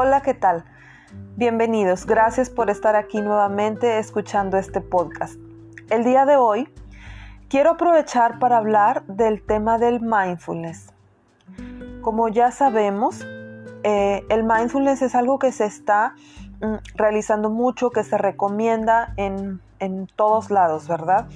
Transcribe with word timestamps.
Hola, 0.00 0.20
¿qué 0.20 0.32
tal? 0.32 0.62
Bienvenidos, 1.34 2.06
gracias 2.06 2.50
por 2.50 2.70
estar 2.70 2.94
aquí 2.94 3.20
nuevamente 3.20 3.98
escuchando 3.98 4.56
este 4.56 4.80
podcast. 4.80 5.34
El 5.90 6.04
día 6.04 6.24
de 6.24 6.36
hoy 6.36 6.72
quiero 7.48 7.70
aprovechar 7.70 8.38
para 8.38 8.58
hablar 8.58 9.04
del 9.06 9.44
tema 9.44 9.76
del 9.76 10.00
mindfulness. 10.00 10.92
Como 12.00 12.28
ya 12.28 12.52
sabemos, 12.52 13.26
eh, 13.82 14.24
el 14.28 14.44
mindfulness 14.44 15.02
es 15.02 15.16
algo 15.16 15.40
que 15.40 15.50
se 15.50 15.64
está 15.64 16.14
mm, 16.60 16.76
realizando 16.94 17.50
mucho, 17.50 17.90
que 17.90 18.04
se 18.04 18.16
recomienda 18.18 19.14
en, 19.16 19.60
en 19.80 20.06
todos 20.14 20.52
lados, 20.52 20.86
¿verdad? 20.86 21.26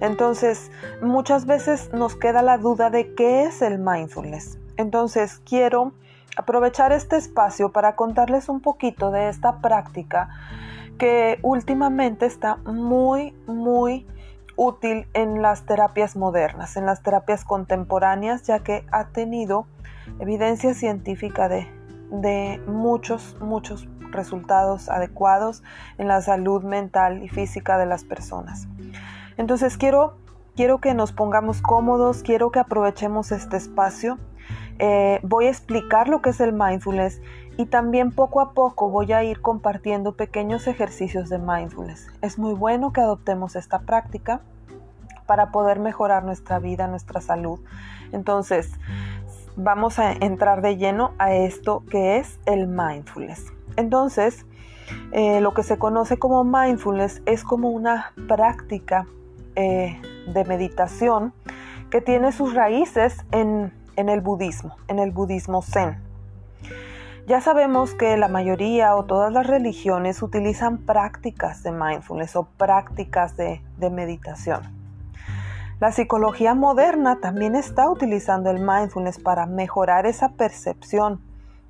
Entonces, 0.00 0.72
muchas 1.00 1.46
veces 1.46 1.92
nos 1.92 2.16
queda 2.16 2.42
la 2.42 2.58
duda 2.58 2.90
de 2.90 3.14
qué 3.14 3.44
es 3.44 3.62
el 3.62 3.78
mindfulness. 3.78 4.58
Entonces, 4.76 5.40
quiero 5.44 5.92
aprovechar 6.38 6.92
este 6.92 7.16
espacio 7.16 7.72
para 7.72 7.96
contarles 7.96 8.48
un 8.48 8.60
poquito 8.60 9.10
de 9.10 9.28
esta 9.28 9.60
práctica 9.60 10.28
que 10.96 11.40
últimamente 11.42 12.26
está 12.26 12.56
muy, 12.58 13.34
muy 13.48 14.06
útil 14.56 15.08
en 15.14 15.42
las 15.42 15.66
terapias 15.66 16.14
modernas, 16.14 16.76
en 16.76 16.86
las 16.86 17.02
terapias 17.02 17.44
contemporáneas, 17.44 18.44
ya 18.44 18.60
que 18.60 18.86
ha 18.92 19.08
tenido 19.08 19.66
evidencia 20.20 20.74
científica 20.74 21.48
de, 21.48 21.66
de 22.12 22.62
muchos, 22.68 23.36
muchos 23.40 23.88
resultados 24.12 24.88
adecuados 24.88 25.64
en 25.98 26.06
la 26.06 26.22
salud 26.22 26.62
mental 26.62 27.20
y 27.20 27.28
física 27.28 27.78
de 27.78 27.86
las 27.86 28.04
personas. 28.04 28.68
Entonces 29.36 29.76
quiero, 29.76 30.16
quiero 30.54 30.78
que 30.78 30.94
nos 30.94 31.12
pongamos 31.12 31.62
cómodos, 31.62 32.22
quiero 32.22 32.52
que 32.52 32.60
aprovechemos 32.60 33.32
este 33.32 33.56
espacio 33.56 34.18
eh, 34.78 35.20
voy 35.22 35.46
a 35.46 35.50
explicar 35.50 36.08
lo 36.08 36.22
que 36.22 36.30
es 36.30 36.40
el 36.40 36.52
mindfulness 36.52 37.20
y 37.56 37.66
también 37.66 38.12
poco 38.12 38.40
a 38.40 38.52
poco 38.52 38.88
voy 38.88 39.12
a 39.12 39.24
ir 39.24 39.40
compartiendo 39.40 40.12
pequeños 40.12 40.66
ejercicios 40.68 41.28
de 41.28 41.38
mindfulness. 41.38 42.06
Es 42.22 42.38
muy 42.38 42.54
bueno 42.54 42.92
que 42.92 43.00
adoptemos 43.00 43.56
esta 43.56 43.80
práctica 43.80 44.40
para 45.26 45.50
poder 45.50 45.80
mejorar 45.80 46.24
nuestra 46.24 46.60
vida, 46.60 46.86
nuestra 46.86 47.20
salud. 47.20 47.60
Entonces, 48.12 48.70
vamos 49.56 49.98
a 49.98 50.12
entrar 50.12 50.62
de 50.62 50.76
lleno 50.76 51.12
a 51.18 51.34
esto 51.34 51.82
que 51.90 52.18
es 52.18 52.38
el 52.46 52.68
mindfulness. 52.68 53.52
Entonces, 53.76 54.46
eh, 55.12 55.40
lo 55.40 55.52
que 55.52 55.64
se 55.64 55.78
conoce 55.78 56.16
como 56.16 56.44
mindfulness 56.44 57.22
es 57.26 57.42
como 57.42 57.70
una 57.70 58.12
práctica 58.28 59.06
eh, 59.56 60.00
de 60.32 60.44
meditación 60.44 61.32
que 61.90 62.00
tiene 62.00 62.30
sus 62.32 62.54
raíces 62.54 63.24
en 63.32 63.72
en 63.98 64.08
el 64.08 64.20
budismo, 64.20 64.76
en 64.86 65.00
el 65.00 65.10
budismo 65.10 65.60
zen. 65.60 66.00
Ya 67.26 67.40
sabemos 67.40 67.94
que 67.94 68.16
la 68.16 68.28
mayoría 68.28 68.94
o 68.94 69.04
todas 69.04 69.32
las 69.32 69.46
religiones 69.46 70.22
utilizan 70.22 70.78
prácticas 70.78 71.64
de 71.64 71.72
mindfulness 71.72 72.36
o 72.36 72.44
prácticas 72.44 73.36
de, 73.36 73.60
meditación. 73.90 74.62
La 75.80 75.90
psicología 75.90 76.54
moderna 76.54 77.18
también 77.20 77.56
está 77.56 77.90
utilizando 77.90 78.50
el 78.50 78.60
mindfulness 78.60 79.18
para 79.18 79.46
mejorar 79.46 80.06
esa 80.06 80.30
percepción 80.30 81.20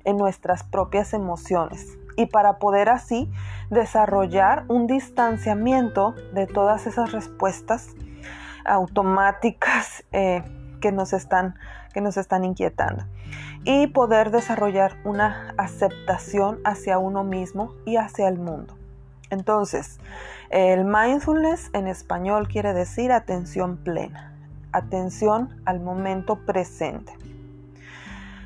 en 0.03 0.17
nuestras 0.17 0.63
propias 0.63 1.13
emociones 1.13 1.97
y 2.15 2.27
para 2.27 2.59
poder 2.59 2.89
así 2.89 3.29
desarrollar 3.71 4.65
un 4.67 4.85
distanciamiento 4.85 6.13
de 6.33 6.45
todas 6.45 6.85
esas 6.85 7.11
respuestas 7.11 7.89
automáticas 8.65 10.03
eh, 10.11 10.43
que 10.79 10.91
nos 10.91 11.11
están 11.13 11.55
que 11.93 12.01
nos 12.01 12.17
están 12.17 12.43
inquietando 12.45 13.05
y 13.63 13.87
poder 13.87 14.31
desarrollar 14.31 14.97
una 15.03 15.53
aceptación 15.57 16.59
hacia 16.63 16.97
uno 16.97 17.23
mismo 17.23 17.73
y 17.85 17.97
hacia 17.97 18.27
el 18.27 18.39
mundo. 18.39 18.75
Entonces, 19.29 19.99
el 20.49 20.85
mindfulness 20.85 21.69
en 21.73 21.87
español 21.87 22.47
quiere 22.47 22.73
decir 22.73 23.11
atención 23.11 23.77
plena, 23.77 24.33
atención 24.71 25.61
al 25.65 25.79
momento 25.79 26.45
presente. 26.45 27.13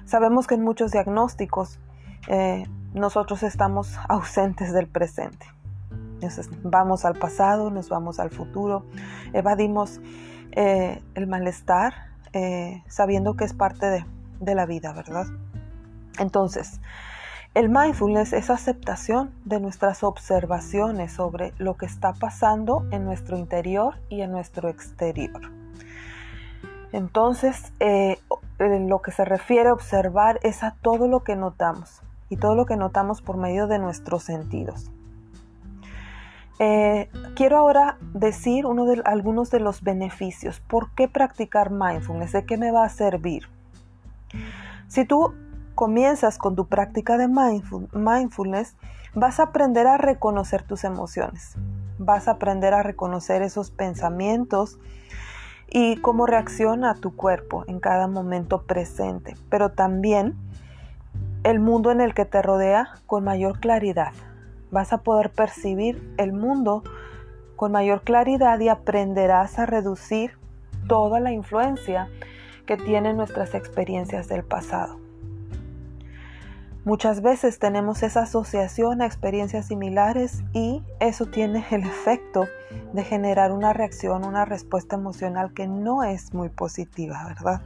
Sabemos 0.06 0.48
que 0.48 0.56
en 0.56 0.64
muchos 0.64 0.92
diagnósticos 0.92 1.80
eh, 2.28 2.66
nosotros 2.94 3.44
estamos 3.44 3.98
ausentes 4.10 4.74
del 4.74 4.88
presente. 4.88 5.46
vamos 6.64 7.06
al 7.06 7.16
pasado, 7.16 7.70
nos 7.70 7.90
vamos 7.90 8.20
al 8.20 8.30
futuro, 8.30 8.86
evadimos 9.34 10.00
eh, 10.52 11.02
el 11.16 11.28
malestar, 11.28 12.13
eh, 12.34 12.84
sabiendo 12.88 13.36
que 13.36 13.46
es 13.46 13.54
parte 13.54 13.86
de, 13.86 14.06
de 14.40 14.56
la 14.56 14.66
vida, 14.66 14.94
¿verdad? 14.94 15.28
Entonces, 16.20 16.80
el 17.54 17.70
mindfulness 17.70 18.34
es 18.34 18.50
aceptación 18.50 19.32
de 19.46 19.60
nuestras 19.60 20.04
observaciones 20.04 21.14
sobre 21.14 21.54
lo 21.60 21.78
que 21.78 21.86
está 21.86 22.14
pasando 22.14 22.88
en 22.92 23.06
nuestro 23.06 23.38
interior 23.38 23.96
y 24.10 24.22
en 24.22 24.32
nuestro 24.32 24.70
exterior. 24.70 25.52
Entonces, 26.92 27.72
eh, 27.80 28.20
lo 28.60 29.02
que 29.02 29.12
se 29.12 29.26
refiere 29.26 29.70
a 29.70 29.74
observar 29.74 30.40
es 30.44 30.64
a 30.64 30.76
todo 30.82 31.08
lo 31.08 31.24
que 31.24 31.36
notamos 31.36 32.02
y 32.30 32.38
todo 32.38 32.56
lo 32.56 32.66
que 32.66 32.76
notamos 32.76 33.22
por 33.22 33.38
medio 33.38 33.68
de 33.68 33.80
nuestros 33.80 34.24
sentidos. 34.24 34.90
Eh, 36.66 37.10
quiero 37.36 37.58
ahora 37.58 37.98
decir 38.14 38.66
uno 38.66 38.86
de, 38.86 39.02
algunos 39.04 39.52
de 39.52 39.60
los 39.60 39.82
beneficios. 39.82 40.62
¿Por 40.62 40.92
qué 40.92 41.10
practicar 41.10 41.72
mindfulness? 41.72 42.32
¿De 42.32 42.46
qué 42.46 42.56
me 42.56 42.72
va 42.72 42.86
a 42.86 42.90
servir? 42.90 43.50
Si 44.88 45.04
tú 45.04 45.34
comienzas 45.76 46.38
con 46.38 46.56
tu 46.56 46.68
práctica 46.68 47.18
de 47.18 47.28
mindfulness, 47.28 48.78
vas 49.14 49.42
a 49.42 49.44
aprender 49.44 49.88
a 49.88 49.98
reconocer 49.98 50.64
tus 50.64 50.86
emociones. 50.86 51.58
Vas 51.98 52.30
a 52.30 52.32
aprender 52.32 52.74
a 52.74 52.82
reconocer 52.82 53.42
esos 53.42 53.70
pensamientos 53.70 54.80
y 55.70 55.98
cómo 55.98 56.28
reacciona 56.28 56.96
tu 56.96 57.14
cuerpo 57.14 57.66
en 57.68 57.82
cada 57.82 58.08
momento 58.08 58.62
presente, 58.62 59.36
pero 59.50 59.72
también 59.72 60.38
el 61.44 61.60
mundo 61.60 61.92
en 61.92 62.00
el 62.00 62.14
que 62.14 62.24
te 62.24 62.42
rodea 62.42 62.88
con 63.06 63.26
mayor 63.26 63.60
claridad 63.60 64.14
vas 64.74 64.92
a 64.92 64.98
poder 64.98 65.32
percibir 65.32 66.14
el 66.18 66.34
mundo 66.34 66.84
con 67.56 67.72
mayor 67.72 68.02
claridad 68.02 68.60
y 68.60 68.68
aprenderás 68.68 69.60
a 69.60 69.66
reducir 69.66 70.32
toda 70.88 71.20
la 71.20 71.32
influencia 71.32 72.10
que 72.66 72.76
tienen 72.76 73.16
nuestras 73.16 73.54
experiencias 73.54 74.28
del 74.28 74.44
pasado. 74.44 75.00
Muchas 76.86 77.22
veces 77.22 77.60
tenemos 77.60 78.04
esa 78.04 78.24
asociación 78.24 79.02
a 79.02 79.06
experiencias 79.06 79.68
similares 79.68 80.44
y 80.52 80.84
eso 81.00 81.28
tiene 81.28 81.66
el 81.72 81.84
efecto 81.84 82.46
de 82.92 83.04
generar 83.04 83.54
una 83.54 83.72
reacción, 83.72 84.26
una 84.26 84.44
respuesta 84.44 84.98
emocional 84.98 85.54
que 85.54 85.68
no 85.68 86.04
es 86.04 86.34
muy 86.34 86.50
positiva, 86.50 87.24
¿verdad? 87.28 87.62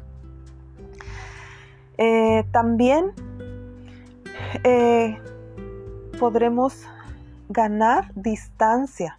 Eh, 1.98 2.44
también 2.52 3.14
eh, 4.64 5.20
podremos 6.20 6.88
ganar 7.50 8.12
distancia, 8.16 9.18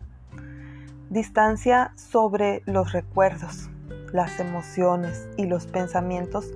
distancia 1.09 1.93
sobre 1.97 2.62
los 2.66 2.93
recuerdos, 2.93 3.71
las 4.12 4.39
emociones 4.39 5.28
y 5.37 5.47
los 5.47 5.66
pensamientos 5.66 6.53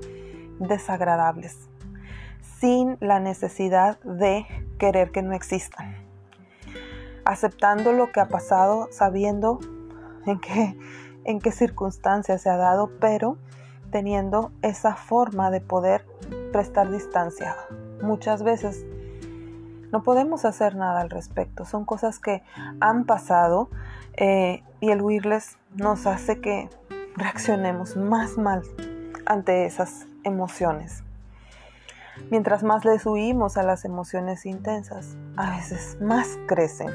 desagradables, 0.59 1.57
sin 2.59 2.99
la 3.01 3.21
necesidad 3.21 3.99
de 4.01 4.47
querer 4.79 5.11
que 5.11 5.23
no 5.23 5.33
existan, 5.33 5.97
aceptando 7.25 7.93
lo 7.93 8.13
que 8.13 8.21
ha 8.21 8.29
pasado, 8.29 8.89
sabiendo 8.91 9.59
en 10.27 10.41
qué, 10.41 10.77
en 11.25 11.41
qué 11.41 11.53
circunstancias 11.53 12.43
se 12.43 12.51
ha 12.51 12.57
dado, 12.57 12.91
pero 13.01 13.39
teniendo 13.91 14.53
esa 14.63 14.97
forma 14.97 15.51
de 15.51 15.61
poder 15.61 16.05
prestar 16.53 16.91
distancia. 16.91 17.57
Muchas 18.03 18.43
veces 18.43 18.85
no 19.93 20.03
podemos 20.03 20.45
hacer 20.45 20.75
nada 20.75 21.03
al 21.03 21.11
respecto. 21.11 21.65
Son 21.65 21.85
cosas 21.85 22.19
que 22.19 22.43
han 22.81 23.05
pasado 23.05 23.69
eh, 24.15 24.63
y 24.81 24.91
el 24.91 25.03
huirles 25.03 25.59
nos 25.77 26.07
hace 26.07 26.41
que 26.41 26.71
reaccionemos 27.15 27.97
más 27.97 28.39
mal 28.39 28.63
ante 29.27 29.67
esas 29.67 30.07
emociones. 30.25 31.05
Mientras 32.31 32.63
más 32.63 32.85
les 32.85 33.05
huimos 33.07 33.57
a 33.57 33.63
las 33.63 33.85
emociones 33.85 34.47
intensas, 34.47 35.17
a 35.37 35.51
veces 35.57 35.99
más 36.01 36.39
crecen. 36.47 36.91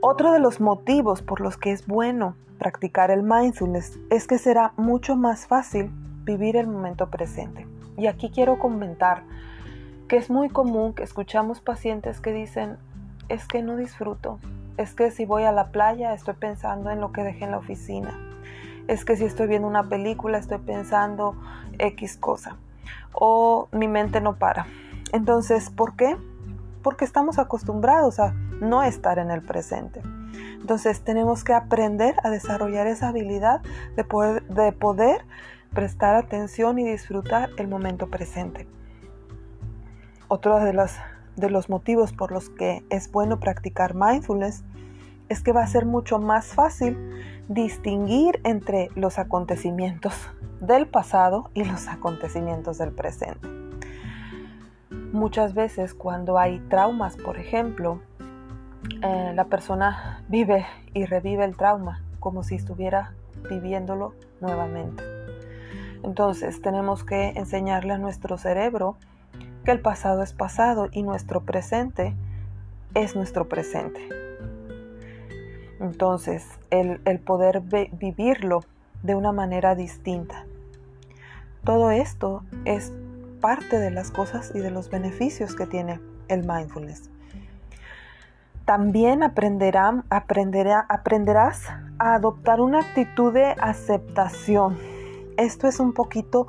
Otro 0.00 0.32
de 0.32 0.40
los 0.40 0.60
motivos 0.60 1.22
por 1.22 1.40
los 1.40 1.56
que 1.56 1.72
es 1.72 1.86
bueno 1.86 2.36
practicar 2.58 3.10
el 3.10 3.22
mindfulness 3.22 3.98
es 4.10 4.26
que 4.26 4.38
será 4.38 4.72
mucho 4.76 5.16
más 5.16 5.46
fácil 5.46 5.90
vivir 6.24 6.56
el 6.56 6.68
momento 6.68 7.10
presente. 7.10 7.66
Y 7.96 8.06
aquí 8.06 8.30
quiero 8.30 8.58
comentar 8.58 9.24
que 10.08 10.16
es 10.16 10.30
muy 10.30 10.48
común 10.48 10.94
que 10.94 11.02
escuchamos 11.02 11.60
pacientes 11.60 12.20
que 12.20 12.32
dicen, 12.32 12.76
es 13.28 13.46
que 13.46 13.62
no 13.62 13.76
disfruto, 13.76 14.38
es 14.76 14.94
que 14.94 15.10
si 15.10 15.24
voy 15.24 15.44
a 15.44 15.52
la 15.52 15.68
playa 15.68 16.14
estoy 16.14 16.34
pensando 16.34 16.90
en 16.90 17.00
lo 17.00 17.12
que 17.12 17.22
dejé 17.22 17.44
en 17.44 17.50
la 17.52 17.58
oficina, 17.58 18.18
es 18.88 19.04
que 19.04 19.16
si 19.16 19.24
estoy 19.24 19.46
viendo 19.46 19.68
una 19.68 19.88
película 19.88 20.38
estoy 20.38 20.58
pensando 20.58 21.36
X 21.78 22.16
cosa, 22.16 22.56
o 23.12 23.68
mi 23.72 23.88
mente 23.88 24.20
no 24.20 24.36
para. 24.36 24.66
Entonces, 25.12 25.70
¿por 25.70 25.94
qué? 25.96 26.16
Porque 26.82 27.04
estamos 27.04 27.38
acostumbrados 27.38 28.18
a 28.18 28.32
no 28.60 28.82
estar 28.82 29.18
en 29.18 29.30
el 29.30 29.42
presente. 29.42 30.00
Entonces 30.60 31.02
tenemos 31.02 31.44
que 31.44 31.52
aprender 31.52 32.14
a 32.22 32.30
desarrollar 32.30 32.86
esa 32.86 33.08
habilidad 33.08 33.60
de 33.96 34.04
poder, 34.04 34.42
de 34.44 34.72
poder 34.72 35.24
prestar 35.74 36.14
atención 36.14 36.78
y 36.78 36.84
disfrutar 36.84 37.50
el 37.56 37.68
momento 37.68 38.08
presente. 38.08 38.66
Otro 40.34 40.60
de 40.60 40.72
los, 40.72 40.92
de 41.36 41.50
los 41.50 41.68
motivos 41.68 42.14
por 42.14 42.32
los 42.32 42.48
que 42.48 42.82
es 42.88 43.12
bueno 43.12 43.38
practicar 43.38 43.94
mindfulness 43.94 44.64
es 45.28 45.42
que 45.42 45.52
va 45.52 45.62
a 45.62 45.66
ser 45.66 45.84
mucho 45.84 46.18
más 46.18 46.54
fácil 46.54 46.96
distinguir 47.48 48.40
entre 48.42 48.88
los 48.94 49.18
acontecimientos 49.18 50.14
del 50.58 50.86
pasado 50.86 51.50
y 51.52 51.64
los 51.64 51.86
acontecimientos 51.86 52.78
del 52.78 52.92
presente. 52.92 53.46
Muchas 55.12 55.52
veces 55.52 55.92
cuando 55.92 56.38
hay 56.38 56.60
traumas, 56.60 57.18
por 57.18 57.38
ejemplo, 57.38 58.00
eh, 59.02 59.32
la 59.34 59.44
persona 59.44 60.24
vive 60.30 60.64
y 60.94 61.04
revive 61.04 61.44
el 61.44 61.58
trauma 61.58 62.02
como 62.20 62.42
si 62.42 62.54
estuviera 62.54 63.12
viviéndolo 63.50 64.14
nuevamente. 64.40 65.04
Entonces 66.02 66.62
tenemos 66.62 67.04
que 67.04 67.32
enseñarle 67.36 67.92
a 67.92 67.98
nuestro 67.98 68.38
cerebro 68.38 68.96
que 69.64 69.70
el 69.70 69.80
pasado 69.80 70.22
es 70.22 70.32
pasado 70.32 70.88
y 70.92 71.02
nuestro 71.02 71.40
presente 71.40 72.14
es 72.94 73.16
nuestro 73.16 73.48
presente. 73.48 74.08
Entonces, 75.80 76.46
el, 76.70 76.98
poder 77.20 77.60
vivirlo 77.60 78.60
de 79.02 79.14
una 79.14 79.32
manera 79.32 79.74
distinta. 79.74 80.46
Todo 81.64 81.90
esto 81.90 82.44
es 82.64 82.92
parte 83.40 83.78
de 83.78 83.90
las 83.90 84.10
cosas 84.10 84.52
y 84.54 84.60
de 84.60 84.70
los 84.70 84.90
beneficios 84.90 85.56
que 85.56 85.66
tiene 85.66 86.00
el 86.28 86.46
mindfulness. 86.46 87.10
También 88.64 89.24
aprenderá, 89.24 90.04
aprenderás 90.08 91.68
a 91.98 92.14
adoptar 92.14 92.60
una 92.60 92.80
actitud 92.80 93.32
de 93.32 93.56
aceptación. 93.60 94.78
Esto 95.36 95.66
es 95.66 95.80
un 95.80 95.92
poquito 95.92 96.46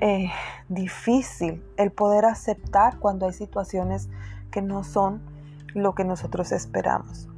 eh, 0.00 0.30
difícil, 0.68 1.62
el 1.76 1.90
poder 1.90 2.24
aceptar 2.24 2.98
cuando 2.98 3.26
hay 3.26 3.32
situaciones 3.32 4.08
que 4.50 4.62
no 4.62 4.84
son 4.84 5.20
lo 5.74 5.94
que 5.94 6.04
nosotros 6.04 6.52
esperamos. 6.52 7.28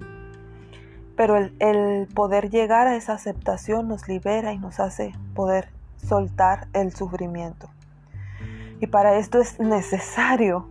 Pero 1.16 1.36
el, 1.36 1.54
el 1.58 2.08
poder 2.08 2.50
llegar 2.50 2.86
a 2.86 2.96
esa 2.96 3.12
aceptación 3.12 3.88
nos 3.88 4.08
libera 4.08 4.52
y 4.52 4.58
nos 4.58 4.80
hace 4.80 5.12
poder 5.34 5.68
soltar 5.96 6.68
el 6.72 6.94
sufrimiento. 6.94 7.68
Y 8.80 8.86
para 8.88 9.16
esto 9.16 9.38
es 9.38 9.60
necesario 9.60 10.68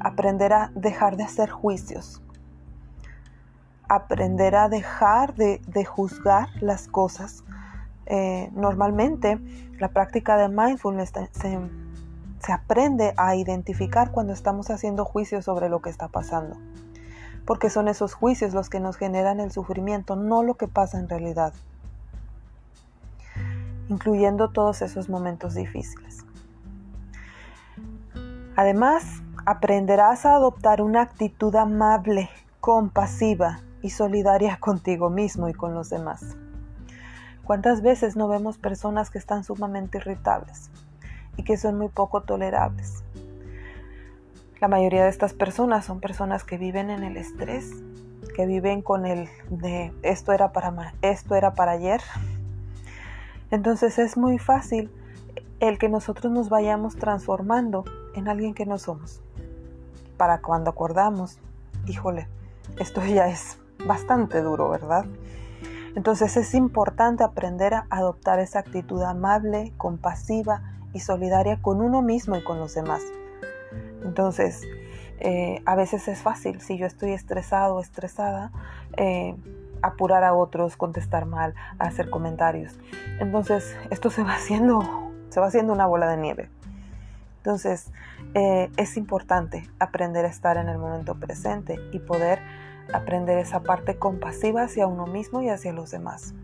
aprender 0.00 0.52
a 0.52 0.70
dejar 0.74 1.16
de 1.16 1.24
hacer 1.24 1.50
juicios, 1.50 2.22
aprender 3.88 4.54
a 4.54 4.68
dejar 4.68 5.34
de, 5.34 5.84
juzgar 5.84 6.48
las 6.60 6.86
cosas. 6.86 7.42
Eh, 8.06 8.50
normalmente 8.52 9.38
la 9.78 9.88
práctica 9.88 10.36
de 10.36 10.48
mindfulness 10.48 11.12
se, 11.32 11.58
se 12.40 12.52
aprende 12.52 13.14
a 13.16 13.34
identificar 13.34 14.10
cuando 14.10 14.32
estamos 14.32 14.70
haciendo 14.70 15.04
juicios 15.04 15.44
sobre 15.44 15.68
lo 15.68 15.80
que 15.80 15.90
está 15.90 16.08
pasando 16.08 16.56
porque 17.44 17.70
son 17.70 17.88
esos 17.88 18.14
juicios 18.14 18.54
los 18.54 18.70
que 18.70 18.80
nos 18.80 18.96
generan 18.96 19.40
el 19.40 19.52
sufrimiento, 19.52 20.16
no 20.16 20.42
lo 20.42 20.54
que 20.54 20.68
pasa 20.68 20.98
en 20.98 21.08
realidad, 21.08 21.52
incluyendo 23.88 24.50
todos 24.50 24.82
esos 24.82 25.08
momentos 25.08 25.54
difíciles. 25.54 26.24
Además, 28.56 29.04
aprenderás 29.46 30.24
a 30.24 30.36
adoptar 30.36 30.80
una 30.80 31.02
actitud 31.02 31.54
amable, 31.56 32.30
compasiva 32.60 33.60
y 33.82 33.90
solidaria 33.90 34.56
contigo 34.60 35.10
mismo 35.10 35.48
y 35.48 35.54
con 35.54 35.74
los 35.74 35.90
demás. 35.90 36.36
¿Cuántas 37.44 37.82
veces 37.82 38.16
no 38.16 38.26
vemos 38.26 38.56
personas 38.56 39.10
que 39.10 39.18
están 39.18 39.44
sumamente 39.44 39.98
irritables 39.98 40.70
y 41.36 41.44
que 41.44 41.58
son 41.58 41.76
muy 41.76 41.88
poco 41.88 42.22
tolerables? 42.22 43.04
La 44.62 44.68
mayoría 44.68 45.04
de 45.04 45.10
estas 45.10 45.34
personas 45.34 45.84
son 45.84 46.00
personas 46.00 46.42
que 46.42 46.56
viven 46.56 46.88
en 46.88 47.04
el 47.04 47.18
estrés, 47.18 47.70
que 48.34 48.46
viven 48.46 48.80
con 48.80 49.04
el 49.04 49.28
de 49.50 49.92
esto 50.02 50.32
era 50.32 50.52
para 50.52 50.94
esto 51.02 51.34
era 51.34 51.52
para 51.52 51.72
ayer. 51.72 52.00
Entonces 53.50 53.98
es 53.98 54.16
muy 54.16 54.38
fácil 54.38 54.90
el 55.60 55.78
que 55.78 55.90
nosotros 55.90 56.32
nos 56.32 56.48
vayamos 56.48 56.96
transformando 56.96 57.84
en 58.14 58.26
alguien 58.26 58.54
que 58.54 58.64
no 58.64 58.78
somos. 58.78 59.20
Para 60.16 60.40
cuando 60.40 60.70
acordamos, 60.70 61.38
híjole, 61.86 62.26
esto 62.78 63.04
ya 63.04 63.28
es 63.28 63.58
bastante 63.86 64.40
duro, 64.40 64.70
¿verdad? 64.70 65.04
Entonces 65.94 66.36
es 66.36 66.54
importante 66.54 67.22
aprender 67.22 67.74
a 67.74 67.86
adoptar 67.90 68.40
esa 68.40 68.58
actitud 68.58 69.02
amable, 69.02 69.72
compasiva 69.76 70.62
y 70.92 71.00
solidaria 71.00 71.60
con 71.60 71.80
uno 71.80 72.02
mismo 72.02 72.36
y 72.36 72.42
con 72.42 72.58
los 72.58 72.74
demás. 72.74 73.02
Entonces, 74.04 74.62
eh, 75.20 75.62
a 75.64 75.74
veces 75.74 76.08
es 76.08 76.20
fácil, 76.20 76.60
si 76.60 76.76
yo 76.76 76.86
estoy 76.86 77.12
estresado 77.12 77.76
o 77.76 77.80
estresada, 77.80 78.50
eh, 78.96 79.36
apurar 79.82 80.24
a 80.24 80.34
otros, 80.34 80.76
contestar 80.76 81.26
mal, 81.26 81.54
hacer 81.78 82.10
comentarios. 82.10 82.78
Entonces, 83.20 83.76
esto 83.90 84.10
se 84.10 84.22
va 84.22 84.34
haciendo, 84.36 85.12
se 85.30 85.40
va 85.40 85.46
haciendo 85.46 85.72
una 85.72 85.86
bola 85.86 86.08
de 86.08 86.16
nieve. 86.16 86.50
Entonces, 87.38 87.92
eh, 88.34 88.70
es 88.76 88.96
importante 88.96 89.68
aprender 89.78 90.24
a 90.24 90.28
estar 90.28 90.56
en 90.56 90.68
el 90.68 90.78
momento 90.78 91.14
presente 91.14 91.78
y 91.92 91.98
poder 91.98 92.40
aprender 92.92 93.38
esa 93.38 93.60
parte 93.60 93.98
compasiva 93.98 94.62
hacia 94.62 94.86
uno 94.86 95.06
mismo 95.06 95.42
y 95.42 95.48
hacia 95.48 95.72
los 95.72 95.90
demás. 95.90 96.34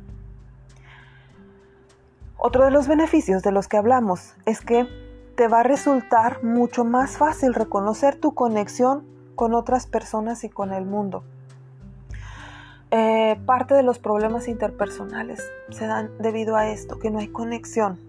Otro 2.36 2.64
de 2.64 2.70
los 2.70 2.88
beneficios 2.88 3.42
de 3.42 3.52
los 3.52 3.68
que 3.68 3.76
hablamos 3.76 4.34
es 4.46 4.60
que 4.60 4.86
te 5.36 5.48
va 5.48 5.60
a 5.60 5.62
resultar 5.62 6.42
mucho 6.42 6.84
más 6.84 7.18
fácil 7.18 7.54
reconocer 7.54 8.16
tu 8.16 8.34
conexión 8.34 9.06
con 9.34 9.54
otras 9.54 9.86
personas 9.86 10.44
y 10.44 10.48
con 10.48 10.72
el 10.72 10.84
mundo. 10.84 11.24
Eh, 12.90 13.40
parte 13.46 13.74
de 13.74 13.82
los 13.82 13.98
problemas 13.98 14.48
interpersonales 14.48 15.48
se 15.70 15.86
dan 15.86 16.10
debido 16.18 16.56
a 16.56 16.68
esto, 16.68 16.98
que 16.98 17.10
no 17.10 17.20
hay 17.20 17.28
conexión, 17.28 18.00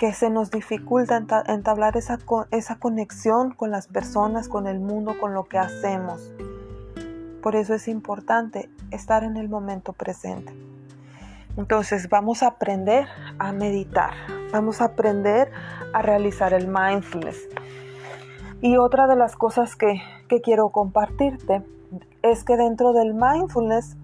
que 0.00 0.14
se 0.14 0.30
nos 0.30 0.50
dificulta 0.50 1.22
entablar 1.46 1.94
esa, 1.98 2.18
esa 2.52 2.76
conexión 2.76 3.52
con 3.52 3.70
las 3.70 3.86
personas, 3.86 4.48
con 4.48 4.66
el 4.66 4.80
mundo, 4.80 5.18
con 5.20 5.34
lo 5.34 5.44
que 5.44 5.58
hacemos. 5.58 6.32
Por 7.42 7.54
eso 7.54 7.74
es 7.74 7.86
importante 7.86 8.70
estar 8.90 9.24
en 9.24 9.36
el 9.36 9.50
momento 9.50 9.92
presente. 9.92 10.54
Entonces 11.58 12.08
vamos 12.08 12.42
a 12.42 12.46
aprender 12.46 13.08
a 13.38 13.52
meditar, 13.52 14.14
vamos 14.50 14.80
a 14.80 14.86
aprender 14.86 15.52
a 15.92 16.00
realizar 16.00 16.54
el 16.54 16.66
mindfulness. 16.66 17.36
Y 18.62 18.78
otra 18.78 19.06
de 19.06 19.16
las 19.16 19.36
cosas 19.36 19.76
que, 19.76 20.00
quiero 20.42 20.70
compartirte 20.70 21.62
es 22.22 22.42
que 22.42 22.56
dentro 22.56 22.94
del 22.94 23.12
mindfulness 23.12 23.98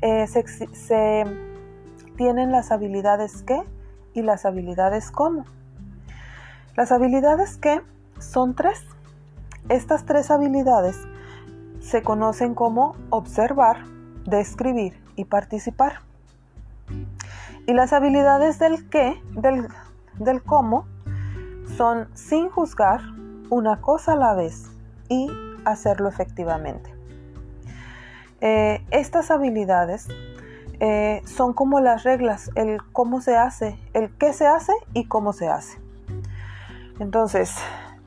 eh, 0.00 0.26
se, 0.28 1.24
tienen 2.16 2.52
las 2.52 2.72
habilidades 2.72 3.42
que 3.42 3.62
y 4.16 4.22
las 4.22 4.46
habilidades 4.46 5.10
cómo. 5.10 5.44
Las 6.74 6.90
habilidades 6.90 7.58
que 7.58 7.82
son 8.18 8.54
tres. 8.54 8.84
Estas 9.68 10.06
tres 10.06 10.30
habilidades 10.30 10.96
se 11.80 12.02
conocen 12.02 12.54
como 12.54 12.96
observar, 13.10 13.84
describir 14.24 14.98
y 15.16 15.26
participar. 15.26 16.00
Y 17.66 17.74
las 17.74 17.92
habilidades 17.92 18.58
del 18.58 18.88
qué, 18.88 19.20
del, 19.32 19.68
del 20.18 20.42
cómo, 20.42 20.86
son 21.76 22.08
sin 22.14 22.48
juzgar 22.48 23.02
una 23.50 23.80
cosa 23.80 24.12
a 24.12 24.16
la 24.16 24.34
vez 24.34 24.70
y 25.08 25.28
hacerlo 25.64 26.08
efectivamente. 26.08 26.94
Eh, 28.40 28.84
estas 28.90 29.30
habilidades 29.30 30.08
eh, 30.80 31.22
son 31.24 31.52
como 31.52 31.80
las 31.80 32.04
reglas, 32.04 32.50
el 32.54 32.82
cómo 32.92 33.20
se 33.20 33.36
hace, 33.36 33.78
el 33.94 34.10
qué 34.16 34.32
se 34.32 34.46
hace 34.46 34.72
y 34.92 35.06
cómo 35.06 35.32
se 35.32 35.48
hace. 35.48 35.78
Entonces, 36.98 37.54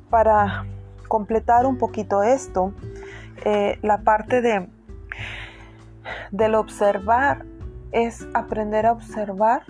para 0.09 0.65
completar 1.07 1.65
un 1.65 1.77
poquito 1.77 2.23
esto, 2.23 2.73
eh, 3.45 3.79
la 3.81 3.99
parte 3.99 4.41
de 4.41 4.67
del 6.31 6.55
observar 6.55 7.45
es 7.91 8.25
aprender 8.33 8.85
a 8.85 8.91
observar 8.91 9.63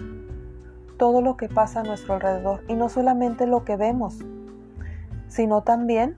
todo 0.97 1.21
lo 1.21 1.37
que 1.37 1.47
pasa 1.47 1.79
a 1.79 1.83
nuestro 1.83 2.15
alrededor 2.15 2.63
y 2.67 2.75
no 2.75 2.89
solamente 2.89 3.47
lo 3.47 3.63
que 3.63 3.77
vemos, 3.77 4.19
sino 5.27 5.61
también 5.63 6.17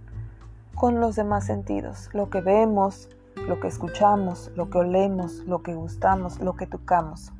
con 0.76 1.00
los 1.00 1.16
demás 1.16 1.46
sentidos, 1.46 2.10
lo 2.14 2.30
que 2.30 2.42
vemos, 2.42 3.10
lo 3.48 3.60
que 3.60 3.67
escuchamos, 3.67 4.51
lo 4.55 4.69
que 4.69 4.79
olemos, 4.79 5.39
lo 5.45 5.62
que 5.62 5.74
gustamos, 5.74 6.39
lo 6.39 6.55
que 6.55 6.67
tocamos. 6.67 7.31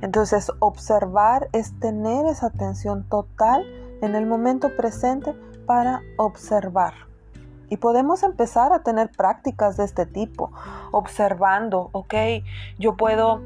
Entonces, 0.00 0.50
observar 0.60 1.48
es 1.52 1.78
tener 1.78 2.26
esa 2.26 2.46
atención 2.46 3.08
total 3.08 3.64
en 4.02 4.14
el 4.14 4.26
momento 4.26 4.74
presente 4.76 5.34
para 5.66 6.02
observar. 6.16 6.94
Y 7.70 7.78
podemos 7.78 8.22
empezar 8.22 8.72
a 8.72 8.82
tener 8.82 9.10
prácticas 9.10 9.76
de 9.76 9.84
este 9.84 10.06
tipo, 10.06 10.52
observando, 10.92 11.88
ok, 11.92 12.14
yo 12.78 12.96
puedo 12.96 13.42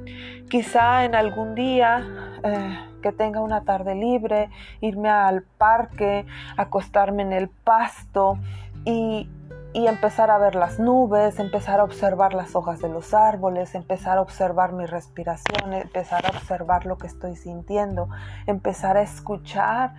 quizá 0.49 1.05
en 1.05 1.15
algún 1.15 1.55
día 1.55 2.05
eh, 2.43 2.79
que 3.01 3.13
tenga 3.13 3.41
una 3.41 3.63
tarde 3.63 3.95
libre, 3.95 4.51
irme 4.81 5.09
al 5.09 5.43
parque, 5.43 6.27
acostarme 6.57 7.23
en 7.23 7.33
el 7.33 7.49
pasto 7.49 8.39
y, 8.85 9.29
y 9.75 9.87
empezar 9.87 10.31
a 10.31 10.39
ver 10.39 10.55
las 10.55 10.79
nubes, 10.79 11.39
empezar 11.39 11.81
a 11.81 11.85
observar 11.85 12.33
las 12.33 12.57
hojas 12.57 12.81
de 12.81 12.89
los 12.89 13.13
árboles, 13.13 13.75
empezar 13.75 14.19
a 14.19 14.23
observar 14.23 14.73
mi 14.73 14.87
respiración, 14.87 15.75
empezar 15.75 16.25
a 16.27 16.31
observar 16.31 16.87
lo 16.87 16.97
que 16.97 17.07
estoy 17.07 17.37
sintiendo, 17.37 18.09
empezar 18.47 18.97
a 18.97 19.03
escuchar 19.03 19.95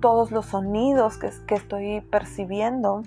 todos 0.00 0.30
los 0.30 0.46
sonidos 0.46 1.16
que, 1.16 1.54
estoy 1.54 2.02
percibiendo 2.02 3.02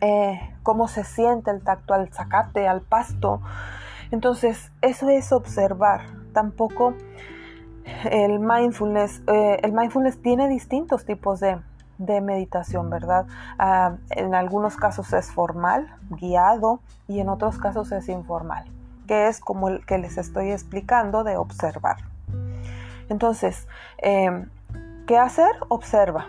eh, 0.00 0.40
cómo 0.62 0.88
se 0.88 1.04
siente 1.04 1.50
el 1.50 1.62
tacto 1.62 1.92
al 1.92 2.08
zacate, 2.08 2.66
al 2.66 2.80
pasto. 2.80 3.42
Entonces, 4.10 4.72
eso 4.80 5.10
es 5.10 5.32
observar. 5.32 6.02
Tampoco 6.32 6.94
el 8.10 8.38
mindfulness, 8.38 9.22
eh, 9.26 9.60
el 9.62 9.72
mindfulness 9.72 10.22
tiene 10.22 10.48
distintos 10.48 11.04
tipos 11.04 11.40
de, 11.40 11.58
meditación, 11.98 12.90
¿verdad? 12.90 13.26
Ah, 13.58 13.96
en 14.10 14.34
algunos 14.34 14.76
casos 14.76 15.12
es 15.12 15.30
formal, 15.30 15.94
guiado, 16.10 16.80
y 17.06 17.20
en 17.20 17.28
otros 17.28 17.58
casos 17.58 17.92
es 17.92 18.08
informal, 18.08 18.64
que 19.06 19.28
es 19.28 19.40
como 19.40 19.68
el 19.68 19.84
que 19.84 19.98
les 19.98 20.18
estoy 20.18 20.50
explicando 20.50 21.24
de 21.24 21.36
observar. 21.36 21.96
Entonces, 23.08 23.66
eh, 23.98 24.46
¿qué 25.06 25.18
hacer? 25.18 25.50
Observa 25.68 26.26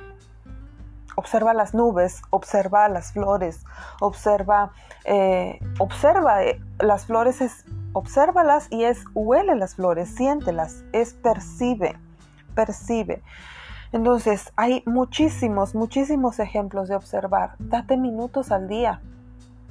observa 1.20 1.54
las 1.54 1.74
nubes, 1.74 2.22
observa 2.30 2.88
las 2.88 3.12
flores, 3.12 3.66
observa, 4.00 4.72
eh, 5.04 5.60
observa 5.78 6.44
eh, 6.44 6.62
las 6.80 7.06
flores, 7.06 7.42
es, 7.42 7.66
obsérvalas 7.94 8.68
y 8.72 8.86
es 8.86 9.04
huele 9.14 9.56
las 9.56 9.76
flores, 9.76 10.10
siéntelas, 10.16 10.84
es 10.94 11.14
percibe, 11.14 11.98
percibe. 12.56 13.22
Entonces, 13.92 14.52
hay 14.56 14.84
muchísimos, 14.86 15.74
muchísimos 15.74 16.40
ejemplos 16.40 16.88
de 16.88 16.96
observar. 16.96 17.56
Date 17.60 17.98
minutos 17.98 18.52
al 18.52 18.68
día. 18.68 19.02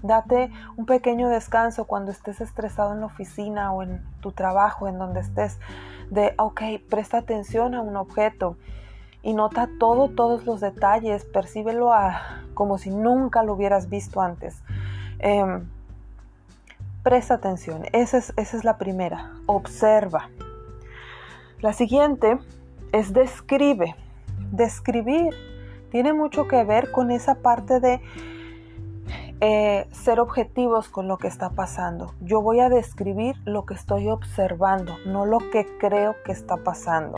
Date 0.02 0.50
un 0.76 0.86
pequeño 0.86 1.28
descanso 1.28 1.84
cuando 1.84 2.10
estés 2.10 2.40
estresado 2.40 2.92
en 2.92 3.00
la 3.00 3.06
oficina 3.06 3.72
o 3.72 3.82
en 3.82 4.02
tu 4.20 4.32
trabajo, 4.32 4.88
en 4.88 4.98
donde 4.98 5.20
estés, 5.20 5.58
de, 6.10 6.34
ok, 6.38 6.62
presta 6.88 7.18
atención 7.18 7.74
a 7.74 7.82
un 7.82 7.96
objeto, 7.96 8.56
y 9.22 9.34
nota 9.34 9.68
todo, 9.78 10.08
todos 10.08 10.46
los 10.46 10.60
detalles, 10.60 11.24
percíbelo 11.24 11.90
como 12.54 12.78
si 12.78 12.90
nunca 12.90 13.42
lo 13.42 13.54
hubieras 13.54 13.88
visto 13.88 14.20
antes. 14.20 14.62
Em, 15.18 15.68
presta 17.02 17.34
atención, 17.34 17.82
esa 17.92 18.18
es, 18.18 18.32
esa 18.36 18.56
es 18.56 18.64
la 18.64 18.78
primera, 18.78 19.32
observa. 19.46 20.30
La 21.60 21.72
siguiente 21.72 22.38
es 22.92 23.12
describe. 23.12 23.96
Describir 24.52 25.34
tiene 25.90 26.12
mucho 26.12 26.48
que 26.48 26.64
ver 26.64 26.90
con 26.90 27.10
esa 27.10 27.36
parte 27.36 27.80
de 27.80 28.00
eh, 29.40 29.86
ser 29.92 30.20
objetivos 30.20 30.88
con 30.88 31.08
lo 31.08 31.18
que 31.18 31.28
está 31.28 31.50
pasando. 31.50 32.14
Yo 32.20 32.42
voy 32.42 32.60
a 32.60 32.68
describir 32.68 33.36
lo 33.44 33.64
que 33.66 33.74
estoy 33.74 34.08
observando, 34.08 34.96
no 35.06 35.26
lo 35.26 35.38
que 35.38 35.66
creo 35.78 36.16
que 36.24 36.32
está 36.32 36.56
pasando 36.58 37.16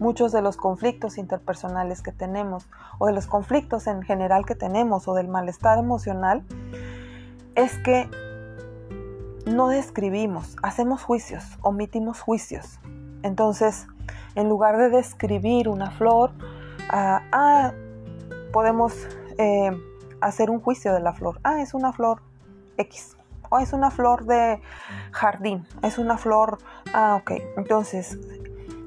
muchos 0.00 0.32
de 0.32 0.42
los 0.42 0.56
conflictos 0.56 1.18
interpersonales 1.18 2.02
que 2.02 2.10
tenemos 2.10 2.68
o 2.98 3.06
de 3.06 3.12
los 3.12 3.26
conflictos 3.26 3.86
en 3.86 4.02
general 4.02 4.46
que 4.46 4.56
tenemos 4.56 5.06
o 5.06 5.14
del 5.14 5.28
malestar 5.28 5.78
emocional 5.78 6.42
es 7.54 7.78
que 7.78 8.08
no 9.46 9.68
describimos, 9.68 10.56
hacemos 10.62 11.02
juicios, 11.02 11.44
omitimos 11.60 12.20
juicios. 12.20 12.80
Entonces, 13.22 13.86
en 14.34 14.48
lugar 14.48 14.76
de 14.76 14.90
describir 14.90 15.68
una 15.68 15.90
flor, 15.90 16.32
ah, 16.90 17.22
ah 17.32 17.72
podemos 18.52 18.94
eh, 19.38 19.70
hacer 20.20 20.50
un 20.50 20.60
juicio 20.60 20.92
de 20.92 21.00
la 21.00 21.12
flor. 21.12 21.40
Ah, 21.42 21.60
es 21.62 21.74
una 21.74 21.92
flor 21.92 22.22
X. 22.76 23.16
O 23.48 23.58
es 23.58 23.72
una 23.72 23.90
flor 23.90 24.26
de 24.26 24.60
jardín. 25.10 25.66
Es 25.82 25.98
una 25.98 26.16
flor... 26.18 26.58
Ah, 26.94 27.16
ok. 27.20 27.32
Entonces, 27.56 28.18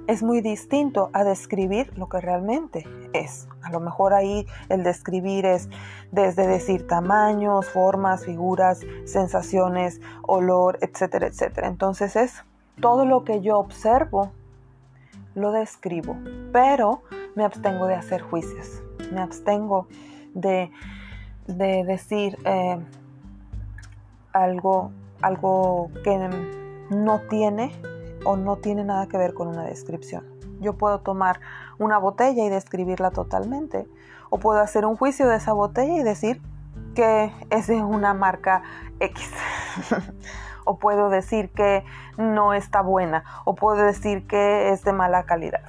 es 0.08 0.24
muy 0.24 0.42
distinto 0.42 1.10
a 1.14 1.24
describir 1.24 1.98
lo 1.98 2.10
que 2.10 2.20
realmente 2.20 2.86
es. 3.14 3.48
A 3.62 3.72
lo 3.72 3.80
mejor 3.80 4.14
ahí 4.14 4.46
el 4.70 4.84
describir 4.84 5.46
es 5.46 5.70
desde 6.12 6.48
decir 6.48 6.88
tamaños, 6.88 7.70
formas, 7.70 8.26
figuras, 8.26 8.82
sensaciones, 9.06 10.02
olor, 10.24 10.78
etcétera, 10.82 11.28
etcétera. 11.28 11.68
Entonces 11.68 12.16
es 12.16 12.44
todo 12.82 13.06
lo 13.06 13.24
que 13.24 13.42
yo 13.42 13.58
observo, 13.58 14.32
lo 15.36 15.52
describo, 15.52 16.18
pero 16.52 17.04
me 17.36 17.44
abstengo 17.44 17.88
de 17.88 17.96
hacer 17.96 18.22
juicios, 18.22 18.82
me 19.12 19.22
abstengo 19.22 19.88
de, 20.34 20.72
decir 21.48 22.38
eh, 22.46 22.80
algo, 24.32 24.92
algo 25.22 25.90
que 26.04 26.30
no 26.90 27.22
tiene 27.30 27.72
o 28.26 28.38
no 28.38 28.58
tiene 28.58 28.84
nada 28.84 29.08
que 29.08 29.18
ver 29.18 29.34
con 29.34 29.48
una 29.48 29.64
descripción. 29.64 30.26
Yo 30.60 30.74
puedo 30.78 31.00
tomar 31.00 31.40
una 31.78 31.98
botella 31.98 32.46
y 32.46 32.50
describirla 32.50 33.12
totalmente, 33.12 33.88
o 34.30 34.40
puedo 34.40 34.60
hacer 34.60 34.86
un 34.86 34.96
juicio 34.96 35.28
de 35.28 35.38
esa 35.38 35.54
botella 35.54 35.94
y 35.98 36.04
decir 36.04 36.42
que 36.96 37.34
es 37.50 37.68
de 37.68 37.84
una 37.84 38.14
marca 38.14 38.64
X. 39.00 39.30
o 40.66 40.78
puedo 40.78 41.10
decir 41.10 41.50
que 41.52 41.84
no 42.18 42.54
está 42.54 42.82
buena, 42.82 43.24
o 43.46 43.56
puedo 43.56 43.84
decir 43.84 44.28
que 44.28 44.70
es 44.70 44.84
de 44.84 44.94
mala 44.94 45.24
calidad. 45.24 45.62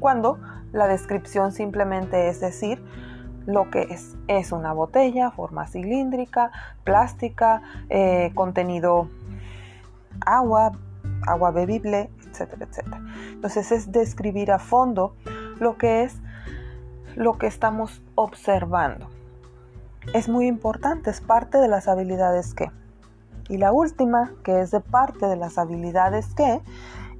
Cuando 0.00 0.38
la 0.72 0.88
descripción 0.88 1.52
simplemente 1.52 2.28
es 2.28 2.40
decir 2.40 2.82
lo 3.46 3.70
que 3.70 3.82
es. 3.90 4.16
Es 4.28 4.52
una 4.52 4.72
botella, 4.72 5.30
forma 5.30 5.66
cilíndrica, 5.66 6.50
plástica, 6.82 7.62
eh, 7.88 8.32
contenido 8.34 9.08
agua, 10.24 10.72
agua 11.26 11.50
bebible, 11.50 12.10
etcétera, 12.28 12.66
etcétera. 12.68 13.00
Entonces 13.30 13.72
es 13.72 13.92
describir 13.92 14.50
a 14.50 14.58
fondo 14.58 15.14
lo 15.58 15.76
que 15.76 16.04
es 16.04 16.16
lo 17.16 17.38
que 17.38 17.46
estamos 17.46 18.02
observando. 18.14 19.08
Es 20.12 20.28
muy 20.28 20.46
importante, 20.46 21.10
es 21.10 21.20
parte 21.20 21.58
de 21.58 21.68
las 21.68 21.88
habilidades 21.88 22.54
que. 22.54 22.70
Y 23.48 23.58
la 23.58 23.72
última, 23.72 24.32
que 24.42 24.60
es 24.60 24.70
de 24.70 24.80
parte 24.80 25.26
de 25.26 25.36
las 25.36 25.58
habilidades 25.58 26.34
que, 26.34 26.60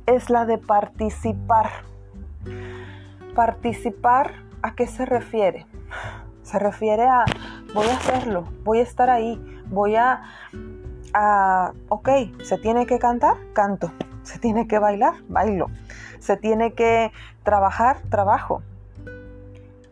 es 0.07 0.31
la 0.31 0.47
de 0.47 0.59
participar. 0.59 1.71
Participar, 3.35 4.33
¿a 4.62 4.75
qué 4.75 4.87
se 4.87 5.04
refiere? 5.07 5.66
Se 6.43 6.59
refiere 6.59 7.07
a 7.07 7.25
voy 7.75 7.88
a 7.88 7.97
hacerlo, 7.97 8.45
voy 8.62 8.78
a 8.78 8.83
estar 8.83 9.11
ahí, 9.11 9.40
voy 9.66 9.97
a 9.97 10.23
ok, 11.88 12.09
se 12.43 12.59
tiene 12.59 12.87
que 12.87 12.99
cantar, 12.99 13.37
canto, 13.52 13.93
se 14.23 14.38
tiene 14.38 14.66
que 14.66 14.78
bailar, 14.78 15.14
bailo, 15.28 15.66
se 16.19 16.37
tiene 16.37 16.73
que 16.73 17.12
trabajar, 17.45 17.99
trabajo, 18.11 18.62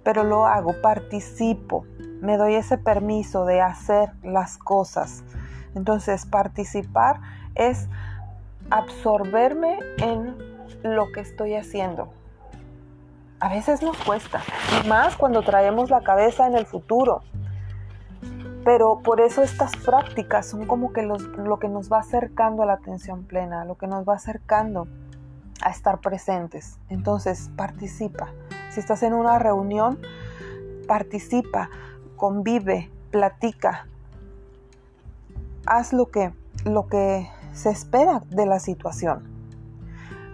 pero 0.02 0.24
lo 0.24 0.46
hago, 0.46 0.80
participo, 0.82 1.84
me 2.20 2.36
doy 2.36 2.54
ese 2.54 2.76
permiso 2.76 3.44
de 3.44 3.60
hacer 3.60 4.10
las 4.22 4.58
cosas. 4.58 5.22
Entonces, 5.74 6.26
participar 6.26 7.20
es 7.54 7.88
absorberme 8.70 9.78
en 9.98 10.36
lo 10.82 11.12
que 11.12 11.20
estoy 11.20 11.54
haciendo. 11.54 12.12
A 13.40 13.48
veces 13.48 13.82
nos 13.82 13.96
cuesta, 13.98 14.42
más 14.86 15.16
cuando 15.16 15.42
traemos 15.42 15.90
la 15.90 16.02
cabeza 16.02 16.46
en 16.46 16.56
el 16.56 16.66
futuro. 16.66 17.22
Pero 18.64 19.00
por 19.00 19.20
eso 19.20 19.42
estas 19.42 19.74
prácticas 19.76 20.46
son 20.46 20.66
como 20.66 20.92
que 20.92 21.02
lo 21.02 21.58
que 21.58 21.68
nos 21.68 21.90
va 21.90 21.98
acercando 21.98 22.62
a 22.62 22.66
la 22.66 22.74
atención 22.74 23.24
plena, 23.24 23.64
lo 23.64 23.76
que 23.76 23.88
nos 23.88 24.08
va 24.08 24.14
acercando 24.14 24.86
a 25.60 25.70
estar 25.70 25.98
presentes. 25.98 26.78
Entonces, 26.88 27.50
participa. 27.56 28.28
Si 28.70 28.78
estás 28.78 29.02
en 29.02 29.14
una 29.14 29.40
reunión, 29.40 29.98
participa, 30.86 31.68
convive, 32.16 32.90
platica. 33.10 33.88
Haz 35.66 35.92
lo 35.92 36.10
que, 36.10 36.32
lo 36.64 36.86
que 36.86 37.28
se 37.52 37.70
espera 37.70 38.22
de 38.30 38.46
la 38.46 38.58
situación. 38.58 39.28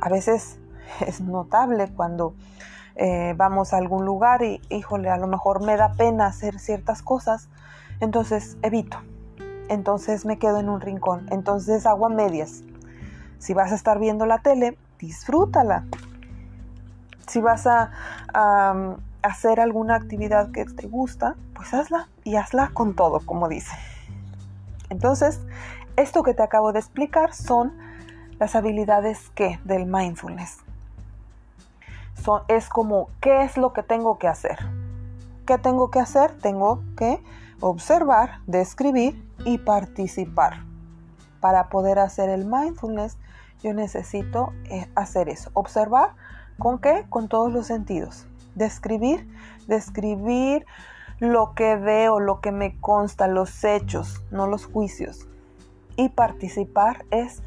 A 0.01 0.09
veces 0.09 0.59
es 1.07 1.21
notable 1.21 1.89
cuando 1.95 2.35
eh, 2.97 3.35
vamos 3.37 3.73
a 3.73 3.77
algún 3.77 4.05
lugar 4.05 4.43
y, 4.43 4.61
híjole, 4.71 5.09
a 5.09 5.17
lo 5.17 5.29
mejor 5.29 5.65
me 5.65 5.77
da 5.77 5.93
pena 5.93 6.27
hacer 6.27 6.59
ciertas 6.59 7.03
cosas, 7.03 7.49
entonces 8.01 8.57
evito. 8.63 8.99
Entonces 9.69 10.25
me 10.25 10.39
quedo 10.39 10.59
en 10.59 10.69
un 10.69 10.81
rincón. 10.81 11.27
Entonces 11.31 11.87
hago 11.87 12.07
a 12.07 12.09
medias. 12.09 12.63
Si 13.39 13.55
vas 13.55 13.71
a 13.71 13.75
estar 13.75 13.99
viendo 13.99 14.27
la 14.27 14.39
tele, 14.39 14.77
disfrútala. 14.99 15.85
Si 17.27 17.41
vas 17.41 17.67
a, 17.67 17.91
hacer 19.21 19.61
alguna 19.61 19.97
actividad 19.97 20.53
que 20.53 20.65
te 20.65 20.87
gusta, 20.87 21.35
pues 21.55 21.75
hazla 21.75 22.09
y 22.25 22.37
hazla 22.37 22.71
con 22.73 22.95
todo, 22.95 23.21
como 23.21 23.49
dice. 23.49 23.75
Entonces, 24.91 25.41
esto 25.97 26.23
que 26.23 26.35
te 26.35 26.43
acabo 26.43 26.73
de 26.73 26.79
explicar 26.79 27.35
son 27.35 27.77
las 28.39 28.55
habilidades 28.55 29.31
que 29.35 29.59
del 29.65 29.87
mindfulness. 29.87 30.59
Es 32.49 32.69
como, 32.69 33.09
¿qué 33.21 33.43
es 33.43 33.57
lo 33.57 33.73
que 33.73 33.83
tengo 33.83 34.19
que 34.19 34.29
hacer? 34.29 34.59
¿Qué 35.47 35.57
tengo 35.57 35.91
que 35.91 35.99
hacer? 35.99 36.33
Tengo 36.39 36.83
que 36.97 37.23
observar, 37.61 38.41
describir 38.47 39.25
y 39.45 39.59
participar. 39.59 40.65
Para 41.41 41.69
poder 41.69 41.99
hacer 41.99 42.29
el 42.29 42.45
mindfulness, 42.45 43.17
yo 43.63 43.73
necesito 43.73 44.53
eh, 44.65 44.89
hacer 44.95 45.29
eso. 45.29 45.51
Observar, 45.55 46.11
¿con 46.59 46.79
qué? 46.79 47.07
Con 47.09 47.29
todos 47.29 47.53
los 47.53 47.67
sentidos. 47.67 48.27
Describir, 48.55 49.27
describir 49.67 50.67
lo 51.21 51.55
que 51.55 51.77
veo, 51.77 52.21
lo 52.21 52.41
que 52.41 52.53
me 52.53 52.79
consta, 52.81 53.27
los 53.27 53.65
hechos, 53.65 54.23
no 54.31 54.47
los 54.47 54.67
juicios. 54.67 55.29
Y 55.97 56.11
participar 56.11 57.05
es 57.11 57.43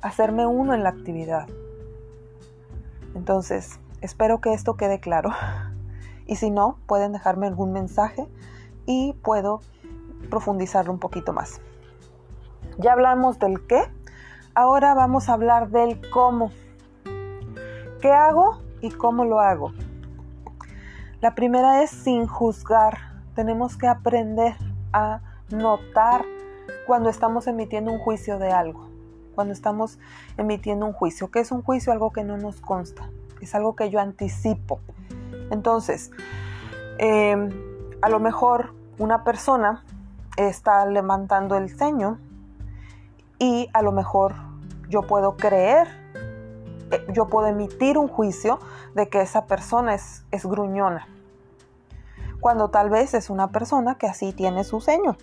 hacerme 0.00 0.46
uno 0.46 0.74
en 0.74 0.82
la 0.82 0.90
actividad. 0.90 1.46
Entonces, 3.14 3.78
espero 4.00 4.40
que 4.40 4.52
esto 4.52 4.76
quede 4.76 5.00
claro. 5.00 5.30
Y 6.26 6.36
si 6.36 6.48
no, 6.48 6.78
pueden 6.86 7.12
dejarme 7.12 7.48
algún 7.48 7.72
mensaje 7.72 8.24
y 8.86 9.14
puedo 9.14 9.62
profundizarlo 10.30 10.92
un 10.92 11.00
poquito 11.00 11.32
más. 11.32 11.60
Ya 12.78 12.92
hablamos 12.92 13.40
del 13.40 13.66
qué, 13.66 13.82
ahora 14.54 14.94
vamos 14.94 15.28
a 15.28 15.32
hablar 15.32 15.70
del 15.70 16.00
cómo. 16.10 16.52
¿Qué 18.00 18.12
hago 18.12 18.60
y 18.80 18.90
cómo 18.90 19.24
lo 19.24 19.40
hago? 19.40 19.72
La 21.20 21.34
primera 21.34 21.82
es 21.82 21.90
sin 21.90 22.28
juzgar. 22.28 23.09
Tenemos 23.40 23.78
que 23.78 23.88
aprender 23.88 24.54
a 24.92 25.22
notar 25.48 26.26
cuando 26.86 27.08
estamos 27.08 27.46
emitiendo 27.46 27.90
un 27.90 27.98
juicio 27.98 28.38
de 28.38 28.52
algo. 28.52 28.90
Cuando 29.34 29.54
estamos 29.54 29.98
emitiendo 30.36 30.84
un 30.84 30.92
juicio. 30.92 31.30
¿Qué 31.30 31.40
es 31.40 31.50
un 31.50 31.62
juicio? 31.62 31.90
Algo 31.90 32.12
que 32.12 32.22
no 32.22 32.36
nos 32.36 32.60
consta. 32.60 33.08
Es 33.40 33.54
algo 33.54 33.74
que 33.76 33.88
yo 33.88 33.98
anticipo. 33.98 34.80
Entonces, 35.50 36.10
em, 36.98 37.48
a 38.02 38.10
lo 38.10 38.20
mejor 38.20 38.74
una 38.98 39.24
persona 39.24 39.84
está 40.36 40.84
levantando 40.84 41.56
el 41.56 41.70
ceño 41.70 42.18
y 43.38 43.70
a 43.72 43.80
lo 43.80 43.92
mejor 43.92 44.34
yo 44.90 45.00
puedo 45.00 45.38
creer, 45.38 45.88
eh, 46.90 47.06
yo 47.14 47.28
puedo 47.28 47.46
emitir 47.46 47.96
un 47.96 48.08
juicio 48.08 48.58
de 48.94 49.08
que 49.08 49.22
esa 49.22 49.46
persona 49.46 49.94
es, 49.94 50.26
es 50.30 50.44
gruñona. 50.44 51.08
Cuando 52.40 52.70
tal 52.70 52.90
vez 52.90 53.14
es 53.14 53.30
una 53.30 53.48
persona 53.48 53.96
que 53.96 54.06
así 54.06 54.32
tiene 54.32 54.64
su 54.64 54.80
ceño. 54.80 55.16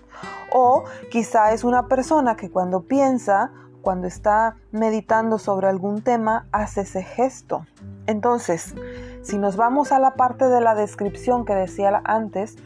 O 0.52 0.84
quizá 1.12 1.52
es 1.54 1.64
una 1.64 1.88
persona 1.88 2.36
que 2.36 2.50
cuando 2.50 2.82
piensa, 2.82 3.52
cuando 3.82 4.08
está 4.08 4.56
meditando 4.72 5.40
sobre 5.40 5.68
algún 5.68 6.02
tema, 6.02 6.48
hace 6.52 6.82
ese 6.82 7.04
gesto. 7.04 7.66
Entonces, 8.06 8.76
si 9.22 9.38
nos 9.38 9.58
vamos 9.58 9.92
a 9.92 10.00
la 10.00 10.16
parte 10.16 10.48
de 10.48 10.62
la 10.62 10.76
descripción 10.76 11.46
que 11.46 11.56
decía 11.56 12.02
antes, 12.06 12.58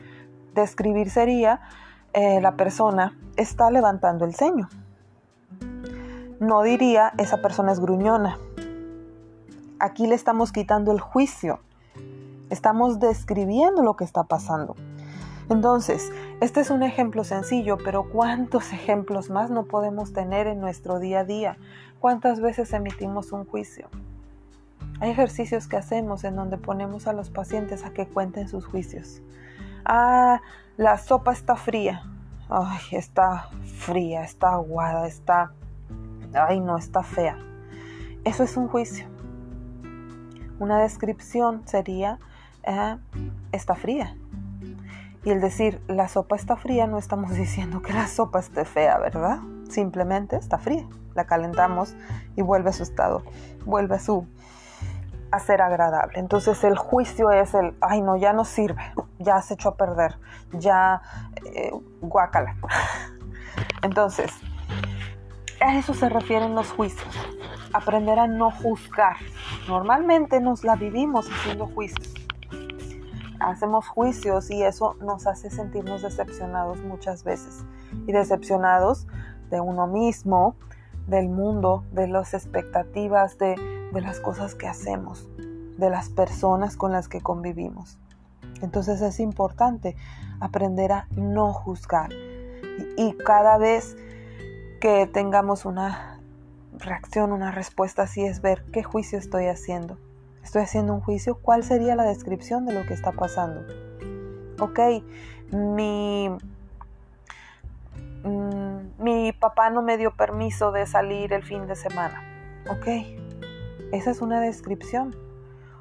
describir 0.53 1.10
sería 1.10 1.62
eh, 2.13 2.41
la 2.41 2.55
persona 2.58 3.17
está 3.38 3.72
levantando 3.72 4.25
el 4.25 4.36
ceño. 4.36 4.70
No 6.39 6.63
diría 6.63 7.13
esa 7.17 7.41
persona 7.41 7.72
es 7.72 7.79
gruñona. 7.79 8.38
Aquí 9.79 10.08
le 10.08 10.15
estamos 10.15 10.51
quitando 10.51 10.91
el 10.91 11.00
juicio. 11.00 11.60
Estamos 12.52 13.00
describiendo 13.00 13.82
lo 13.82 13.96
que 13.96 14.04
está 14.04 14.26
pasando. 14.26 14.76
Entonces, 15.50 16.12
este 16.42 16.60
es 16.60 16.70
un 16.70 16.84
ejemplo 16.84 17.24
sencillo, 17.24 17.78
pero 17.78 18.10
¿cuántos 18.10 18.74
ejemplos 18.74 19.30
más 19.30 19.50
no 19.50 19.64
podemos 19.64 20.12
tener 20.12 20.48
en 20.48 20.60
nuestro 20.60 21.00
día 21.00 21.22
a 21.22 21.24
día? 21.24 21.58
¿Cuántas 22.02 22.42
veces 22.42 22.74
emitimos 22.74 23.32
un 23.32 23.46
juicio? 23.46 23.88
Hay 25.00 25.12
ejercicios 25.12 25.70
que 25.70 25.78
hacemos 25.78 26.26
en 26.26 26.36
donde 26.36 26.58
ponemos 26.58 27.08
a 27.08 27.14
los 27.14 27.30
pacientes 27.30 27.86
a 27.86 27.92
que 27.92 28.06
cuenten 28.06 28.50
sus 28.50 28.66
juicios. 28.66 29.22
Ah, 29.86 30.42
la 30.76 30.98
sopa 30.98 31.32
está 31.32 31.56
fría. 31.56 32.04
Ay, 32.50 32.82
está 32.92 33.48
fría, 33.80 34.24
está 34.24 34.56
aguada, 34.56 35.08
está... 35.08 35.54
Ay, 36.34 36.60
no, 36.60 36.78
está 36.78 37.02
fea. 37.02 37.38
Eso 38.26 38.44
es 38.44 38.58
un 38.58 38.68
juicio. 38.68 39.08
Una 40.60 40.80
descripción 40.80 41.66
sería 41.66 42.20
eh, 42.63 42.97
está 43.52 43.76
fría. 43.76 44.15
Y 45.24 45.30
el 45.30 45.39
decir 45.39 45.82
la 45.88 46.08
sopa 46.08 46.36
está 46.36 46.56
fría 46.56 46.88
no 46.88 46.97
estamos 46.97 47.32
diciendo 47.36 47.82
que 47.82 47.93
la 47.93 48.08
sopa 48.08 48.39
esté 48.39 48.65
fea, 48.65 48.97
¿verdad? 48.97 49.39
Simplemente 49.69 50.36
está 50.36 50.58
fría. 50.58 50.88
La 51.13 51.26
calentamos 51.26 51.95
y 52.36 52.41
vuelve 52.41 52.69
a 52.69 52.74
su 52.74 52.84
estado, 52.84 53.24
vuelve 53.65 53.95
a 53.95 54.00
su 54.00 54.26
ser 55.39 55.62
agradable. 55.62 56.19
Entonces 56.19 56.63
el 56.63 56.78
juicio 56.78 57.32
es 57.32 57.54
el, 57.54 57.76
ay 57.82 58.02
no, 58.02 58.17
ya 58.17 58.34
no 58.34 58.45
sirve, 58.45 58.82
ya 59.19 59.41
se 59.41 59.54
echó 59.56 59.69
a 59.69 59.76
perder, 59.76 60.17
ya 60.54 61.02
eh, 61.54 61.71
guácala. 62.02 62.56
Entonces, 63.82 64.32
a 65.60 65.78
eso 65.78 65.93
se 65.93 66.10
refieren 66.10 66.56
los 66.56 66.71
juicios. 66.71 67.13
Aprender 67.74 68.19
a 68.19 68.28
no 68.28 68.52
juzgar. 68.52 69.17
Normalmente 69.67 70.39
nos 70.39 70.63
la 70.63 70.76
vivimos 70.76 71.30
haciendo 71.32 71.67
juicios 71.67 72.13
hacemos 73.41 73.88
juicios 73.88 74.49
y 74.51 74.63
eso 74.63 74.95
nos 75.01 75.27
hace 75.27 75.49
sentirnos 75.49 76.01
decepcionados 76.01 76.82
muchas 76.82 77.23
veces. 77.23 77.63
Y 78.08 78.12
decepcionados 78.12 79.08
de 79.49 79.60
uno 79.60 79.88
mismo, 79.88 80.56
del 81.08 81.30
mundo, 81.30 81.84
de 81.91 82.08
las 82.08 82.34
expectativas, 82.34 83.38
de, 83.38 83.56
las 83.93 84.19
cosas 84.19 84.56
que 84.56 84.67
hacemos, 84.67 85.30
de 85.77 85.89
las 85.89 86.10
personas 86.10 86.77
con 86.77 86.91
las 86.91 87.08
que 87.08 87.21
convivimos. 87.21 87.97
Entonces 88.62 89.01
es 89.01 89.19
importante 89.19 89.95
aprender 90.39 90.91
a 90.91 91.08
no 91.15 91.51
juzgar. 91.54 92.12
Y, 92.13 93.04
y 93.04 93.17
cada 93.17 93.58
vez 93.58 93.97
que 94.80 95.08
tengamos 95.08 95.65
una 95.65 96.19
reacción, 96.77 97.32
una 97.32 97.51
respuesta 97.51 98.04
así, 98.04 98.23
es 98.23 98.41
ver 98.41 98.63
qué 98.71 98.84
juicio 98.84 99.19
estoy 99.19 99.47
haciendo 99.47 99.97
estoy 100.43 100.63
haciendo 100.63 100.93
un 100.93 101.01
juicio, 101.01 101.36
¿cuál 101.36 101.63
sería 101.63 101.95
la 101.95 102.04
descripción 102.04 102.65
de 102.65 102.73
lo 102.73 102.86
que 102.86 102.93
está 102.93 103.12
pasando? 103.12 103.62
Ok, 104.60 104.80
mi, 105.51 106.30
mm, 108.23 109.04
mi 109.04 109.32
papá 109.34 109.69
no 109.69 109.82
me 109.82 109.97
dio 109.97 110.12
permiso 110.12 110.71
de 110.71 110.86
salir 110.86 111.34
el 111.34 111.43
fin 111.43 111.67
de 111.67 111.75
semana. 111.75 112.23
Ok, 112.69 112.88
esa 113.91 114.12
es 114.12 114.21
una 114.21 114.39
descripción. 114.39 115.15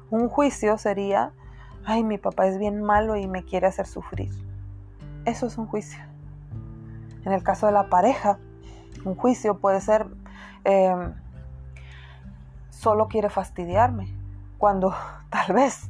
Un 0.09 0.29
juicio 0.29 0.77
sería, 0.77 1.33
ay, 1.85 2.03
mi 2.03 2.17
papá 2.17 2.47
es 2.47 2.57
bien 2.57 2.81
malo 2.81 3.15
y 3.15 3.27
me 3.27 3.43
quiere 3.43 3.67
hacer 3.67 3.87
sufrir. 3.87 4.31
Eso 5.25 5.47
es 5.47 5.57
un 5.57 5.67
juicio. 5.67 5.99
En 7.25 7.33
el 7.33 7.43
caso 7.43 7.67
de 7.67 7.71
la 7.71 7.89
pareja, 7.89 8.39
un 9.05 9.15
juicio 9.15 9.59
puede 9.59 9.79
ser, 9.79 10.07
em, 10.63 11.13
solo 12.69 13.07
quiere 13.07 13.29
fastidiarme 13.29 14.20
cuando 14.61 14.93
tal 15.31 15.53
vez 15.53 15.89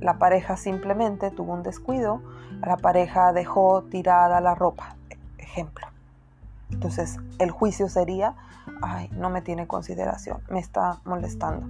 la 0.00 0.14
pareja 0.14 0.56
simplemente 0.56 1.30
tuvo 1.30 1.52
un 1.52 1.62
descuido, 1.62 2.22
la 2.62 2.78
pareja 2.78 3.32
dejó 3.32 3.82
tirada 3.82 4.40
la 4.40 4.54
ropa, 4.54 4.96
ejemplo. 5.36 5.86
Entonces 6.70 7.18
el 7.38 7.50
juicio 7.50 7.88
sería, 7.90 8.34
ay, 8.80 9.10
no 9.12 9.28
me 9.28 9.42
tiene 9.42 9.66
consideración, 9.66 10.40
me 10.48 10.60
está 10.60 11.00
molestando. 11.04 11.66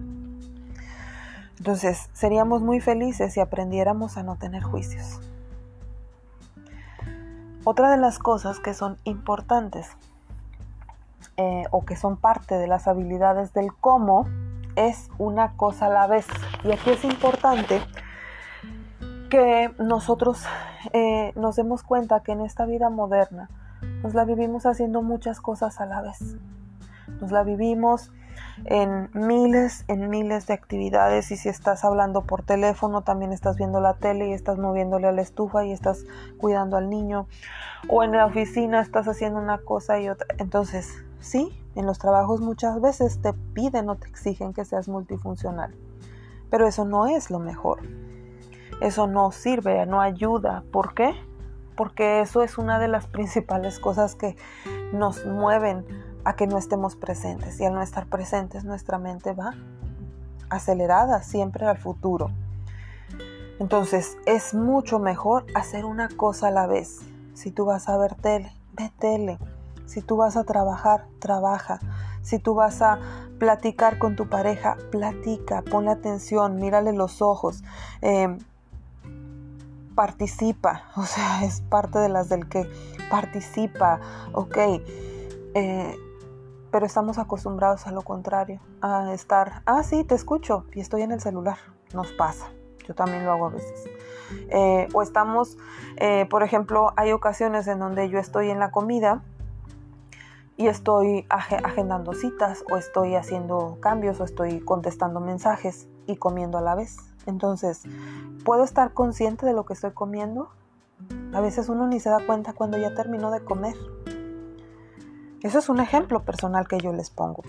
Entonces 1.58 2.08
seríamos 2.12 2.62
muy 2.62 2.80
felices 2.80 3.34
si 3.34 3.40
aprendiéramos 3.40 4.16
a 4.16 4.22
no 4.22 4.36
tener 4.36 4.62
juicios. 4.62 5.20
Otra 7.64 7.90
de 7.90 7.96
las 7.96 8.20
cosas 8.20 8.60
que 8.60 8.72
son 8.72 8.98
importantes 9.02 9.88
eh, 11.36 11.64
o 11.72 11.84
que 11.84 11.96
son 11.96 12.16
parte 12.16 12.56
de 12.56 12.68
las 12.68 12.86
habilidades 12.86 13.52
del 13.52 13.74
cómo 13.74 14.26
es 14.76 15.08
una 15.18 15.56
cosa 15.56 15.86
a 15.86 15.90
la 15.90 16.06
vez. 16.06 16.26
Y 16.64 16.72
aquí 16.72 16.90
es 16.90 17.04
importante 17.04 17.80
que 19.30 19.72
nosotros 19.78 20.44
eh, 20.92 21.32
nos 21.36 21.56
demos 21.56 21.82
cuenta 21.82 22.22
que 22.22 22.32
en 22.32 22.40
esta 22.40 22.66
vida 22.66 22.90
moderna 22.90 23.48
nos 24.02 24.14
la 24.14 24.24
vivimos 24.24 24.66
haciendo 24.66 25.02
muchas 25.02 25.40
cosas 25.40 25.80
a 25.80 25.86
la 25.86 26.02
vez. 26.02 26.36
Nos 27.20 27.30
la 27.30 27.42
vivimos 27.42 28.12
en 28.64 29.08
miles, 29.14 29.84
en 29.88 30.10
miles 30.10 30.46
de 30.46 30.54
actividades 30.54 31.30
y 31.30 31.36
si 31.36 31.48
estás 31.48 31.84
hablando 31.84 32.22
por 32.22 32.42
teléfono, 32.42 33.02
también 33.02 33.32
estás 33.32 33.56
viendo 33.56 33.80
la 33.80 33.94
tele 33.94 34.28
y 34.28 34.32
estás 34.32 34.58
moviéndole 34.58 35.08
a 35.08 35.12
la 35.12 35.22
estufa 35.22 35.64
y 35.64 35.72
estás 35.72 36.04
cuidando 36.38 36.76
al 36.76 36.90
niño 36.90 37.26
o 37.88 38.02
en 38.02 38.12
la 38.12 38.26
oficina 38.26 38.80
estás 38.80 39.08
haciendo 39.08 39.38
una 39.38 39.58
cosa 39.58 39.98
y 40.00 40.08
otra. 40.08 40.26
Entonces, 40.38 41.04
sí, 41.20 41.56
en 41.74 41.86
los 41.86 41.98
trabajos 41.98 42.40
muchas 42.40 42.80
veces 42.80 43.20
te 43.22 43.32
piden 43.32 43.88
o 43.88 43.96
te 43.96 44.08
exigen 44.08 44.52
que 44.52 44.64
seas 44.64 44.88
multifuncional, 44.88 45.74
pero 46.50 46.66
eso 46.66 46.84
no 46.84 47.06
es 47.06 47.30
lo 47.30 47.38
mejor. 47.38 47.80
Eso 48.80 49.06
no 49.06 49.30
sirve, 49.30 49.84
no 49.84 50.00
ayuda. 50.00 50.64
¿Por 50.72 50.94
qué? 50.94 51.12
Porque 51.76 52.20
eso 52.20 52.42
es 52.42 52.56
una 52.56 52.78
de 52.78 52.88
las 52.88 53.06
principales 53.06 53.78
cosas 53.78 54.14
que 54.14 54.36
nos 54.92 55.26
mueven 55.26 55.84
a 56.24 56.34
que 56.34 56.46
no 56.46 56.56
estemos 56.56 56.96
presentes. 56.96 57.60
Y 57.60 57.66
al 57.66 57.74
no 57.74 57.82
estar 57.82 58.06
presentes, 58.06 58.64
nuestra 58.64 58.98
mente 58.98 59.32
va 59.32 59.54
acelerada 60.48 61.22
siempre 61.22 61.66
al 61.66 61.78
futuro. 61.78 62.30
Entonces 63.58 64.16
es 64.26 64.54
mucho 64.54 64.98
mejor 64.98 65.44
hacer 65.54 65.84
una 65.84 66.08
cosa 66.08 66.48
a 66.48 66.50
la 66.50 66.66
vez. 66.66 67.00
Si 67.34 67.50
tú 67.50 67.66
vas 67.66 67.88
a 67.88 67.98
ver 67.98 68.14
tele, 68.14 68.52
ve 68.72 68.90
tele. 68.98 69.38
Si 69.90 70.02
tú 70.02 70.16
vas 70.16 70.36
a 70.36 70.44
trabajar, 70.44 71.08
trabaja. 71.18 71.80
Si 72.22 72.38
tú 72.38 72.54
vas 72.54 72.80
a 72.80 73.00
platicar 73.40 73.98
con 73.98 74.14
tu 74.14 74.28
pareja, 74.28 74.76
platica, 74.92 75.62
ponle 75.62 75.90
atención, 75.90 76.60
mírale 76.60 76.92
los 76.92 77.20
ojos, 77.20 77.64
eh, 78.00 78.38
participa, 79.96 80.84
o 80.96 81.02
sea, 81.02 81.42
es 81.42 81.62
parte 81.62 81.98
de 81.98 82.08
las 82.08 82.28
del 82.28 82.48
que 82.48 82.70
participa, 83.10 83.98
ok. 84.32 84.58
Eh, 85.54 85.96
pero 86.70 86.86
estamos 86.86 87.18
acostumbrados 87.18 87.88
a 87.88 87.90
lo 87.90 88.02
contrario, 88.02 88.60
a 88.82 89.12
estar, 89.12 89.62
ah, 89.66 89.82
sí, 89.82 90.04
te 90.04 90.14
escucho 90.14 90.66
y 90.72 90.78
estoy 90.78 91.02
en 91.02 91.10
el 91.10 91.20
celular, 91.20 91.56
nos 91.94 92.12
pasa, 92.12 92.52
yo 92.86 92.94
también 92.94 93.24
lo 93.24 93.32
hago 93.32 93.46
a 93.46 93.50
veces. 93.50 93.86
Eh, 94.50 94.86
o 94.92 95.02
estamos, 95.02 95.58
eh, 95.96 96.26
por 96.30 96.44
ejemplo, 96.44 96.92
hay 96.96 97.10
ocasiones 97.10 97.66
en 97.66 97.80
donde 97.80 98.08
yo 98.08 98.20
estoy 98.20 98.50
en 98.50 98.60
la 98.60 98.70
comida 98.70 99.24
y 100.60 100.68
estoy 100.68 101.24
agendando 101.30 102.12
citas 102.12 102.64
o 102.70 102.76
estoy 102.76 103.14
haciendo 103.14 103.78
cambios 103.80 104.20
o 104.20 104.24
estoy 104.24 104.60
contestando 104.60 105.18
mensajes 105.18 105.88
y 106.06 106.16
comiendo 106.16 106.58
a 106.58 106.60
la 106.60 106.74
vez. 106.74 106.98
Entonces, 107.24 107.84
¿puedo 108.44 108.62
estar 108.62 108.92
consciente 108.92 109.46
de 109.46 109.54
lo 109.54 109.64
que 109.64 109.72
estoy 109.72 109.92
comiendo? 109.92 110.50
A 111.32 111.40
veces 111.40 111.70
uno 111.70 111.86
ni 111.86 111.98
se 111.98 112.10
da 112.10 112.26
cuenta 112.26 112.52
cuando 112.52 112.76
ya 112.76 112.94
terminó 112.94 113.30
de 113.30 113.42
comer. 113.42 113.74
Eso 115.42 115.58
es 115.58 115.70
un 115.70 115.80
ejemplo 115.80 116.24
personal 116.24 116.68
que 116.68 116.76
yo 116.76 116.92
les 116.92 117.08
pongo. 117.08 117.42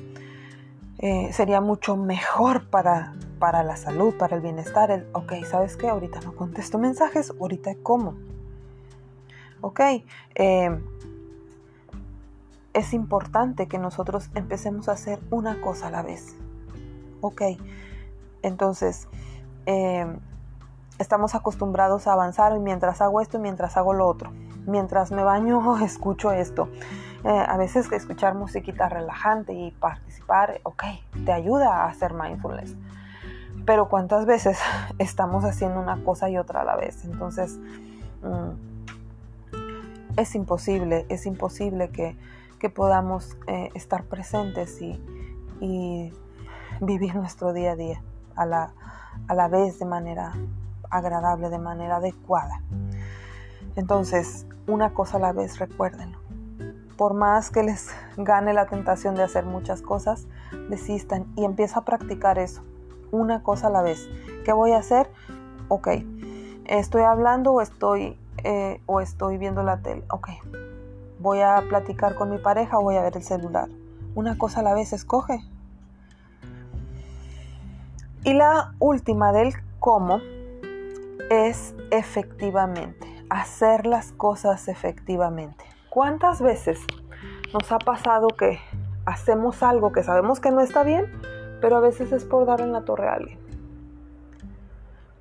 Eh, 1.00 1.34
sería 1.34 1.60
mucho 1.60 1.98
mejor 1.98 2.70
para, 2.70 3.14
para 3.40 3.62
la 3.64 3.76
salud, 3.76 4.14
para 4.14 4.38
el 4.38 4.42
bienestar. 4.42 4.90
El, 4.90 5.06
ok, 5.12 5.34
¿sabes 5.44 5.76
qué? 5.76 5.90
Ahorita 5.90 6.22
no 6.22 6.34
contesto 6.34 6.80
mensajes, 6.80 7.34
ahorita 7.38 7.76
como. 7.84 8.16
Ok, 9.60 9.82
eh, 10.36 10.80
es 12.74 12.94
importante 12.94 13.68
que 13.68 13.78
nosotros 13.78 14.30
empecemos 14.36 14.90
a 14.90 14.94
hacer 14.94 15.20
una 15.30 15.62
cosa 15.62 15.88
a 15.88 15.92
la 15.92 16.02
vez. 16.02 16.36
Ok, 17.22 17.42
entonces 18.42 19.08
eh, 19.66 20.06
estamos 21.00 21.36
acostumbrados 21.36 22.08
a 22.08 22.14
avanzar 22.14 22.56
y 22.56 22.60
mientras 22.60 23.02
hago 23.02 23.22
esto 23.22 23.38
y 23.38 23.42
mientras 23.42 23.78
hago 23.78 23.94
lo 23.94 24.08
otro. 24.08 24.32
Mientras 24.66 25.12
me 25.12 25.24
baño, 25.24 25.78
escucho 25.84 26.32
esto. 26.32 26.70
Eh, 27.24 27.30
a 27.30 27.58
veces 27.58 27.92
escuchar 27.92 28.36
musiquita 28.36 28.90
relajante 28.90 29.54
y 29.54 29.72
participar, 29.72 30.60
ok, 30.64 30.84
te 31.26 31.32
ayuda 31.32 31.84
a 31.84 31.88
hacer 31.88 32.14
mindfulness. 32.14 32.76
Pero 33.66 33.90
cuántas 33.90 34.26
veces 34.26 34.60
estamos 34.98 35.44
haciendo 35.44 35.80
una 35.80 36.04
cosa 36.04 36.30
y 36.30 36.38
otra 36.38 36.62
a 36.62 36.64
la 36.64 36.76
vez. 36.76 37.04
Entonces, 37.06 37.60
mm, 38.24 38.72
es 40.18 40.36
imposible, 40.36 41.06
es 41.10 41.26
imposible 41.26 41.90
que, 41.90 42.16
podamos 42.70 43.38
eh, 43.48 43.70
estar 43.74 44.04
presentes 44.04 44.82
y, 44.82 45.00
vivir 46.80 47.14
nuestro 47.14 47.54
día 47.54 47.74
a 47.74 47.76
día 47.76 48.02
a 48.36 48.48
la, 48.48 48.74
a 49.28 49.36
la 49.36 49.48
vez 49.48 49.78
de 49.78 49.86
manera 49.86 50.34
agradable, 50.90 51.50
de 51.50 51.60
manera 51.60 51.98
adecuada. 51.98 52.64
Entonces, 53.76 54.48
una 54.66 54.92
cosa 54.96 55.18
a 55.18 55.20
la 55.20 55.32
vez, 55.32 55.60
recuérdenlo 55.60 56.22
por 57.02 57.16
más 57.16 57.50
que 57.50 57.64
les 57.64 57.90
gane 58.16 58.54
la 58.54 58.68
tentación 58.68 59.16
de 59.16 59.24
hacer 59.24 59.44
muchas 59.44 59.82
cosas, 59.82 60.28
desistan 60.70 61.26
y 61.36 61.46
empieza 61.46 61.80
a 61.80 61.84
practicar 61.84 62.38
eso, 62.38 62.62
una 63.10 63.42
cosa 63.42 63.68
a 63.68 63.70
la 63.72 63.82
vez. 63.82 64.08
¿Qué 64.46 64.54
voy 64.54 64.74
a 64.74 64.78
hacer? 64.78 65.10
Ok, 65.68 65.88
estoy 66.66 67.02
hablando 67.02 67.54
o 67.54 67.62
estoy, 67.62 68.20
eh, 68.44 68.84
o 68.86 69.02
estoy 69.02 69.40
viendo 69.40 69.64
la 69.64 69.82
tele. 69.82 70.04
Ok, 70.12 70.30
voy 71.22 71.42
a 71.42 71.64
platicar 71.70 72.16
con 72.16 72.30
mi 72.30 72.38
pareja 72.38 72.80
o 72.80 72.82
voy 72.82 72.98
a 72.98 73.02
ver 73.02 73.16
el 73.16 73.24
celular. 73.24 73.70
Una 74.16 74.38
cosa 74.38 74.62
a 74.62 74.64
la 74.64 74.74
vez, 74.74 74.92
escoge. 74.94 75.40
Y 78.24 78.34
la 78.34 78.74
última 78.80 79.32
del 79.32 79.54
cómo 79.80 80.20
es 81.30 81.74
efectivamente, 81.92 83.08
hacer 83.30 83.86
las 83.86 84.12
cosas 84.12 84.68
efectivamente. 84.68 85.64
¿Cuántas 85.90 86.42
veces 86.42 86.80
nos 87.54 87.72
ha 87.72 87.80
pasado 87.80 88.28
que 88.28 88.60
hacemos 89.06 89.64
algo 89.64 89.92
que 89.92 90.04
sabemos 90.04 90.40
que 90.40 90.52
no 90.52 90.62
está 90.62 90.84
bien, 90.84 91.12
pero 91.62 91.78
a 91.78 91.80
veces 91.80 92.12
es 92.12 92.26
por 92.26 92.46
dar 92.46 92.62
en 92.62 92.74
la 92.74 92.86
torre 92.86 93.08
a 93.08 93.14
alguien? 93.14 93.41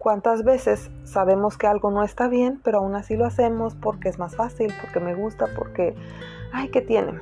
¿Cuántas 0.01 0.45
veces 0.45 0.91
sabemos 1.05 1.59
que 1.59 1.67
algo 1.67 1.91
no 1.91 2.03
está 2.03 2.27
bien, 2.27 2.59
pero 2.65 2.79
aún 2.79 2.95
así 2.95 3.17
lo 3.17 3.27
hacemos 3.27 3.75
porque 3.75 4.09
es 4.09 4.19
más 4.19 4.35
fácil, 4.35 4.73
porque 4.81 4.99
me 4.99 5.15
gusta, 5.15 5.49
porque, 5.55 5.95
ay, 6.55 6.71
¿qué 6.71 6.81
tiene? 6.81 7.21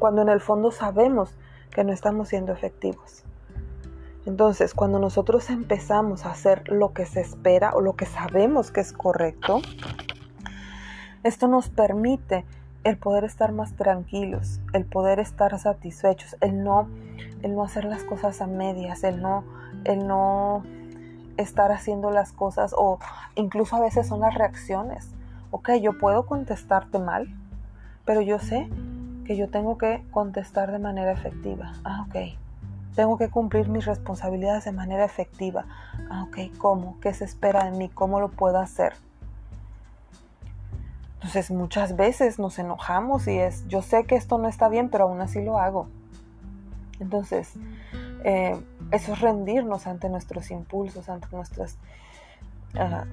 Cuando 0.00 0.20
en 0.20 0.28
el 0.28 0.40
fondo 0.40 0.72
sabemos 0.72 1.38
que 1.70 1.84
no 1.84 1.92
estamos 1.92 2.28
siendo 2.28 2.50
efectivos. 2.50 3.22
Entonces, 4.26 4.74
cuando 4.74 4.98
nosotros 4.98 5.48
empezamos 5.48 6.26
a 6.26 6.32
hacer 6.32 6.68
lo 6.68 6.92
que 6.92 7.06
se 7.06 7.20
espera 7.20 7.70
o 7.72 7.80
lo 7.80 7.94
que 7.94 8.06
sabemos 8.06 8.72
que 8.72 8.80
es 8.80 8.92
correcto, 8.92 9.60
esto 11.22 11.46
nos 11.46 11.68
permite 11.68 12.44
el 12.82 12.98
poder 12.98 13.22
estar 13.22 13.52
más 13.52 13.76
tranquilos, 13.76 14.60
el 14.72 14.86
poder 14.86 15.20
estar 15.20 15.56
satisfechos, 15.56 16.36
el 16.40 16.64
no, 16.64 16.88
el 17.42 17.54
no 17.54 17.62
hacer 17.62 17.84
las 17.84 18.02
cosas 18.02 18.42
a 18.42 18.48
medias, 18.48 19.04
el 19.04 19.22
no, 19.22 19.44
el 19.84 20.04
no 20.04 20.64
estar 21.36 21.72
haciendo 21.72 22.10
las 22.10 22.32
cosas 22.32 22.74
o 22.76 22.98
incluso 23.34 23.76
a 23.76 23.80
veces 23.80 24.06
son 24.06 24.20
las 24.20 24.34
reacciones. 24.34 25.08
Ok, 25.50 25.70
yo 25.80 25.98
puedo 25.98 26.26
contestarte 26.26 26.98
mal, 26.98 27.28
pero 28.04 28.20
yo 28.20 28.38
sé 28.38 28.68
que 29.24 29.36
yo 29.36 29.48
tengo 29.48 29.78
que 29.78 30.04
contestar 30.10 30.72
de 30.72 30.78
manera 30.78 31.12
efectiva. 31.12 31.72
Ah, 31.84 32.06
ok. 32.08 32.38
Tengo 32.94 33.16
que 33.16 33.30
cumplir 33.30 33.68
mis 33.68 33.86
responsabilidades 33.86 34.64
de 34.64 34.72
manera 34.72 35.04
efectiva. 35.04 35.64
Ah, 36.10 36.24
ok. 36.24 36.56
¿Cómo? 36.58 36.98
¿Qué 37.00 37.14
se 37.14 37.24
espera 37.24 37.64
de 37.64 37.70
mí? 37.70 37.88
¿Cómo 37.88 38.20
lo 38.20 38.30
puedo 38.30 38.58
hacer? 38.58 38.94
Entonces 41.14 41.50
muchas 41.52 41.94
veces 41.94 42.40
nos 42.40 42.58
enojamos 42.58 43.28
y 43.28 43.38
es, 43.38 43.66
yo 43.68 43.80
sé 43.80 44.04
que 44.04 44.16
esto 44.16 44.38
no 44.38 44.48
está 44.48 44.68
bien, 44.68 44.88
pero 44.88 45.04
aún 45.04 45.20
así 45.20 45.40
lo 45.40 45.58
hago. 45.58 45.86
Entonces, 46.98 47.54
eh, 48.24 48.60
eso 48.92 49.12
es 49.14 49.20
rendirnos 49.20 49.86
ante 49.86 50.08
nuestros 50.08 50.50
impulsos, 50.50 51.08
ante 51.08 51.26
nuestros, 51.32 51.76
ah, 52.78 53.04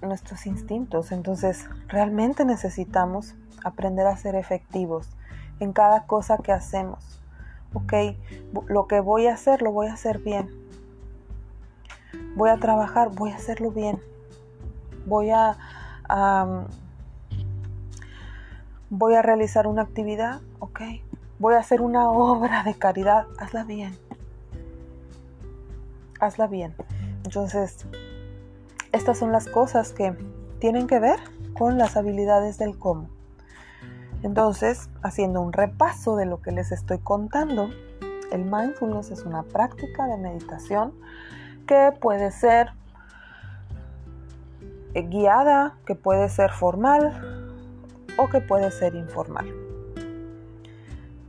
nuestros 0.00 0.46
instintos. 0.46 1.12
Entonces, 1.12 1.68
realmente 1.88 2.44
necesitamos 2.44 3.34
aprender 3.64 4.06
a 4.06 4.16
ser 4.16 4.34
efectivos 4.34 5.08
en 5.58 5.72
cada 5.72 6.06
cosa 6.06 6.38
que 6.38 6.52
hacemos. 6.52 7.20
Ok, 7.74 7.92
lo 8.66 8.86
que 8.86 9.00
voy 9.00 9.26
a 9.26 9.34
hacer, 9.34 9.62
lo 9.62 9.70
voy 9.72 9.88
a 9.88 9.92
hacer 9.92 10.18
bien. 10.18 10.48
Voy 12.36 12.50
a 12.50 12.56
trabajar, 12.56 13.10
voy 13.10 13.30
a 13.30 13.36
hacerlo 13.36 13.70
bien. 13.70 14.00
Voy 15.06 15.30
a 15.30 15.56
voy 18.90 19.14
a 19.14 19.22
realizar 19.22 19.68
una 19.68 19.82
actividad, 19.82 20.40
ok, 20.58 20.80
voy 21.38 21.54
a 21.54 21.58
hacer 21.58 21.80
una 21.80 22.10
obra 22.10 22.64
de 22.64 22.74
caridad, 22.74 23.26
hazla 23.38 23.64
bien, 23.64 23.96
hazla 26.20 26.46
bien. 26.46 26.74
Entonces, 27.24 27.86
estas 28.92 29.18
son 29.18 29.32
las 29.32 29.46
cosas 29.46 29.92
que 29.92 30.16
tienen 30.58 30.86
que 30.86 30.98
ver 30.98 31.18
con 31.54 31.78
las 31.78 31.96
habilidades 31.96 32.58
del 32.58 32.78
cómo. 32.78 33.08
Entonces, 34.22 34.90
haciendo 35.02 35.40
un 35.40 35.52
repaso 35.52 36.16
de 36.16 36.26
lo 36.26 36.42
que 36.42 36.52
les 36.52 36.72
estoy 36.72 36.98
contando, 36.98 37.70
el 38.30 38.44
mindfulness 38.44 39.10
es 39.10 39.24
una 39.24 39.42
práctica 39.42 40.06
de 40.06 40.18
meditación 40.18 40.92
que 41.66 41.92
puede 41.98 42.30
ser 42.30 42.68
eh, 44.94 45.02
guiada, 45.02 45.76
que 45.86 45.94
puede 45.94 46.28
ser 46.28 46.50
formal 46.50 47.48
o 48.18 48.28
que 48.28 48.40
puede 48.40 48.70
ser 48.70 48.94
informal. 48.94 49.52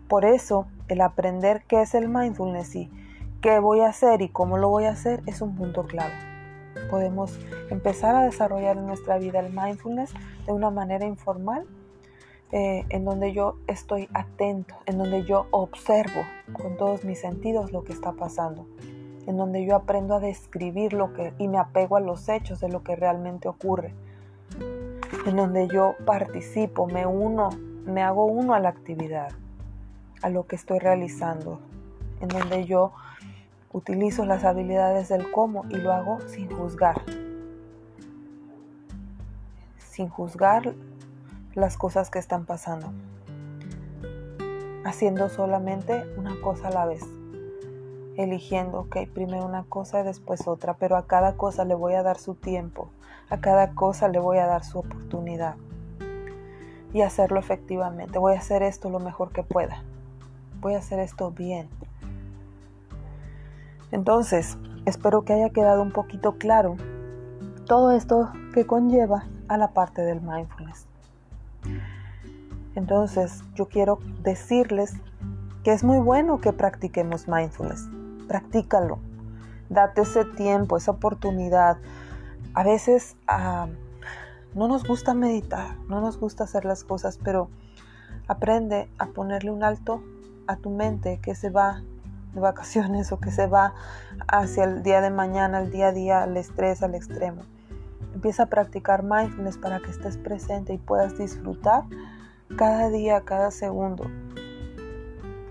Por 0.07 0.25
eso, 0.25 0.67
el 0.87 1.01
aprender 1.01 1.63
qué 1.67 1.83
es 1.83 1.95
el 1.95 2.09
mindfulness 2.09 2.75
y 2.75 2.91
qué 3.41 3.59
voy 3.59 3.81
a 3.81 3.89
hacer 3.89 4.21
y 4.21 4.29
cómo 4.29 4.57
lo 4.57 4.69
voy 4.69 4.85
a 4.85 4.91
hacer 4.91 5.21
es 5.25 5.41
un 5.41 5.55
punto 5.55 5.85
clave. 5.85 6.13
Podemos 6.89 7.39
empezar 7.69 8.15
a 8.15 8.23
desarrollar 8.23 8.77
en 8.77 8.85
nuestra 8.85 9.17
vida 9.17 9.39
el 9.39 9.51
mindfulness 9.51 10.13
de 10.45 10.53
una 10.53 10.69
manera 10.69 11.05
informal, 11.05 11.65
eh, 12.51 12.85
en 12.89 13.03
donde 13.03 13.33
yo 13.33 13.55
estoy 13.67 14.07
atento, 14.13 14.75
en 14.85 14.97
donde 14.97 15.23
yo 15.23 15.47
observo 15.51 16.21
con 16.53 16.77
todos 16.77 17.03
mis 17.03 17.19
sentidos 17.19 17.71
lo 17.71 17.83
que 17.83 17.93
está 17.93 18.13
pasando. 18.13 18.67
en 19.27 19.37
donde 19.37 19.63
yo 19.63 19.75
aprendo 19.75 20.15
a 20.15 20.19
describir 20.19 20.93
lo 20.93 21.13
que 21.13 21.31
y 21.37 21.47
me 21.47 21.59
apego 21.59 21.95
a 21.95 21.99
los 21.99 22.27
hechos 22.27 22.59
de 22.59 22.69
lo 22.69 22.81
que 22.81 22.95
realmente 22.95 23.47
ocurre, 23.47 23.93
en 25.27 25.35
donde 25.35 25.67
yo 25.67 25.95
participo, 26.07 26.87
me 26.87 27.05
uno, 27.05 27.49
me 27.85 28.01
hago 28.01 28.25
uno 28.25 28.55
a 28.55 28.59
la 28.59 28.69
actividad, 28.69 29.29
a 30.23 30.29
lo 30.29 30.47
que 30.47 30.55
estoy 30.55 30.79
realizando, 30.79 31.59
en 32.19 32.29
donde 32.29 32.65
yo 32.65 32.93
utilizo 33.73 34.25
las 34.25 34.43
habilidades 34.43 35.09
del 35.09 35.31
cómo 35.31 35.65
y 35.69 35.75
lo 35.75 35.93
hago 35.93 36.19
sin 36.27 36.49
juzgar, 36.49 37.01
sin 39.77 40.09
juzgar 40.09 40.73
las 41.53 41.77
cosas 41.77 42.09
que 42.09 42.19
están 42.19 42.45
pasando, 42.45 42.91
haciendo 44.85 45.29
solamente 45.29 46.03
una 46.17 46.39
cosa 46.41 46.67
a 46.67 46.71
la 46.71 46.85
vez 46.85 47.03
eligiendo, 48.17 48.79
ok, 48.79 48.97
primero 49.13 49.45
una 49.45 49.63
cosa 49.63 50.01
y 50.01 50.03
después 50.03 50.47
otra, 50.47 50.75
pero 50.75 50.97
a 50.97 51.07
cada 51.07 51.35
cosa 51.35 51.65
le 51.65 51.75
voy 51.75 51.93
a 51.93 52.03
dar 52.03 52.17
su 52.17 52.35
tiempo, 52.35 52.89
a 53.29 53.39
cada 53.39 53.73
cosa 53.73 54.07
le 54.07 54.19
voy 54.19 54.37
a 54.37 54.47
dar 54.47 54.63
su 54.63 54.79
oportunidad 54.79 55.55
y 56.93 57.01
hacerlo 57.01 57.39
efectivamente. 57.39 58.19
Voy 58.19 58.35
a 58.35 58.39
hacer 58.39 58.63
esto 58.63 58.89
lo 58.89 58.99
mejor 58.99 59.31
que 59.31 59.43
pueda. 59.43 59.83
Voy 60.59 60.75
a 60.75 60.79
hacer 60.79 60.99
esto 60.99 61.31
bien. 61.31 61.69
Entonces, 63.91 64.57
espero 64.85 65.23
que 65.23 65.33
haya 65.33 65.49
quedado 65.49 65.81
un 65.81 65.91
poquito 65.91 66.37
claro 66.37 66.77
todo 67.65 67.91
esto 67.91 68.31
que 68.53 68.65
conlleva 68.65 69.25
a 69.47 69.57
la 69.57 69.73
parte 69.73 70.01
del 70.01 70.21
mindfulness. 70.21 70.87
Entonces, 72.75 73.43
yo 73.55 73.67
quiero 73.67 73.99
decirles 74.23 74.93
que 75.63 75.73
es 75.73 75.83
muy 75.83 75.99
bueno 75.99 76.39
que 76.39 76.53
practiquemos 76.53 77.27
mindfulness 77.27 77.89
practícalo. 78.31 78.99
Date 79.67 80.03
ese 80.03 80.23
tiempo, 80.23 80.77
esa 80.77 80.91
oportunidad. 80.91 81.77
A 82.53 82.63
veces 82.63 83.17
ah, 83.27 83.67
no 84.55 84.69
nos 84.69 84.85
gusta 84.85 85.13
meditar, 85.13 85.75
no 85.89 85.99
nos 85.99 86.17
gusta 86.17 86.45
hacer 86.45 86.63
las 86.63 86.85
cosas, 86.85 87.19
pero 87.21 87.49
aprende 88.29 88.89
a 88.97 89.07
ponerle 89.07 89.51
un 89.51 89.65
alto 89.65 90.01
a 90.47 90.55
tu 90.55 90.69
mente 90.69 91.19
que 91.21 91.35
se 91.35 91.49
va 91.49 91.83
de 92.33 92.39
vacaciones 92.39 93.11
o 93.11 93.19
que 93.19 93.31
se 93.31 93.47
va 93.47 93.73
hacia 94.27 94.63
el 94.63 94.83
día 94.83 95.01
de 95.01 95.09
mañana, 95.09 95.59
el 95.59 95.71
día 95.71 95.87
a 95.87 95.91
día, 95.91 96.23
al 96.23 96.37
estrés, 96.37 96.81
al 96.83 96.95
extremo. 96.95 97.41
Empieza 98.13 98.43
a 98.43 98.45
practicar 98.47 99.03
mindfulness 99.03 99.57
para 99.57 99.79
que 99.79 99.91
estés 99.91 100.17
presente 100.17 100.73
y 100.73 100.77
puedas 100.77 101.17
disfrutar 101.17 101.83
cada 102.57 102.89
día, 102.89 103.21
cada 103.21 103.51
segundo. 103.51 104.05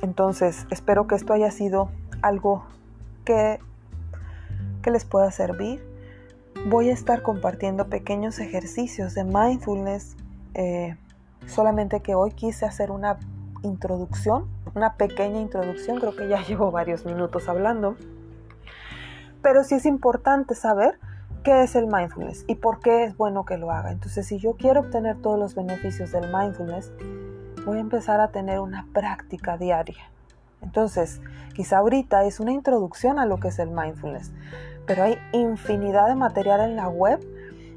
Entonces, 0.03 0.67
espero 0.71 1.07
que 1.07 1.15
esto 1.15 1.33
haya 1.33 1.51
sido 1.51 1.91
algo 2.23 2.65
que, 3.25 3.61
que 4.83 4.91
les 4.91 5.05
pueda 5.05 5.31
servir. 5.31 5.85
Voy 6.69 6.91
a 6.91 6.93
estar 6.93 7.23
compartiendo 7.23 7.89
pequeños 7.89 8.39
ejercicios 8.39 9.15
de 9.15 9.25
mindfulness, 9.25 10.17
eh, 10.55 10.97
solamente 11.47 12.01
que 12.01 12.15
hoy 12.15 12.33
quise 12.33 12.67
hacer 12.67 12.91
una 12.91 13.19
introducción, 13.63 14.47
una 14.75 14.95
pequeña 14.95 15.41
introducción, 15.41 15.99
creo 15.99 16.15
que 16.15 16.29
ya 16.29 16.43
llevo 16.47 16.71
varios 16.71 17.05
minutos 17.05 17.49
hablando, 17.49 17.97
pero 19.43 19.65
sí 19.65 19.77
es 19.77 19.87
importante 19.87 20.55
saber 20.55 20.99
qué 21.43 21.63
es 21.63 21.75
el 21.75 21.87
mindfulness 21.87 22.45
y 22.47 22.57
por 22.57 22.81
qué 22.81 23.05
es 23.05 23.17
bueno 23.17 23.45
que 23.45 23.57
lo 23.57 23.71
haga. 23.71 23.93
Entonces, 23.93 24.27
si 24.27 24.39
yo 24.39 24.55
quiero 24.55 24.81
obtener 24.81 25.17
todos 25.21 25.39
los 25.39 25.55
beneficios 25.55 26.13
del 26.13 26.33
mindfulness, 26.33 26.93
voy 27.65 27.79
a 27.79 27.81
empezar 27.81 28.21
a 28.21 28.29
tener 28.29 28.61
una 28.61 28.87
práctica 28.93 29.57
diaria. 29.57 30.11
Entonces, 30.63 31.21
quizá 31.55 31.79
ahorita 31.79 32.25
es 32.25 32.41
una 32.41 32.53
introducción 32.53 33.19
a 33.19 33.27
lo 33.27 33.39
que 33.41 33.49
es 33.49 33.59
el 33.59 33.71
mindfulness, 33.71 34.33
pero 34.87 35.05
hay 35.05 35.19
infinidad 35.33 36.09
de 36.09 36.15
material 36.15 36.61
en 36.61 36.77
la 36.77 36.89
web, 36.89 37.21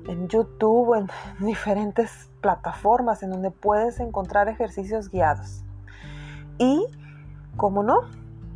en 0.08 0.28
YouTube, 0.28 0.96
en 0.96 1.08
diferentes 1.46 2.30
plataformas 2.41 3.24
en 3.24 3.32
donde 3.32 3.52
puedes 3.52 4.00
encontrar 4.00 4.50
ejercicios 4.50 5.10
guiados. 5.10 5.62
Y, 6.58 6.86
como 7.58 7.84
no, 7.84 8.02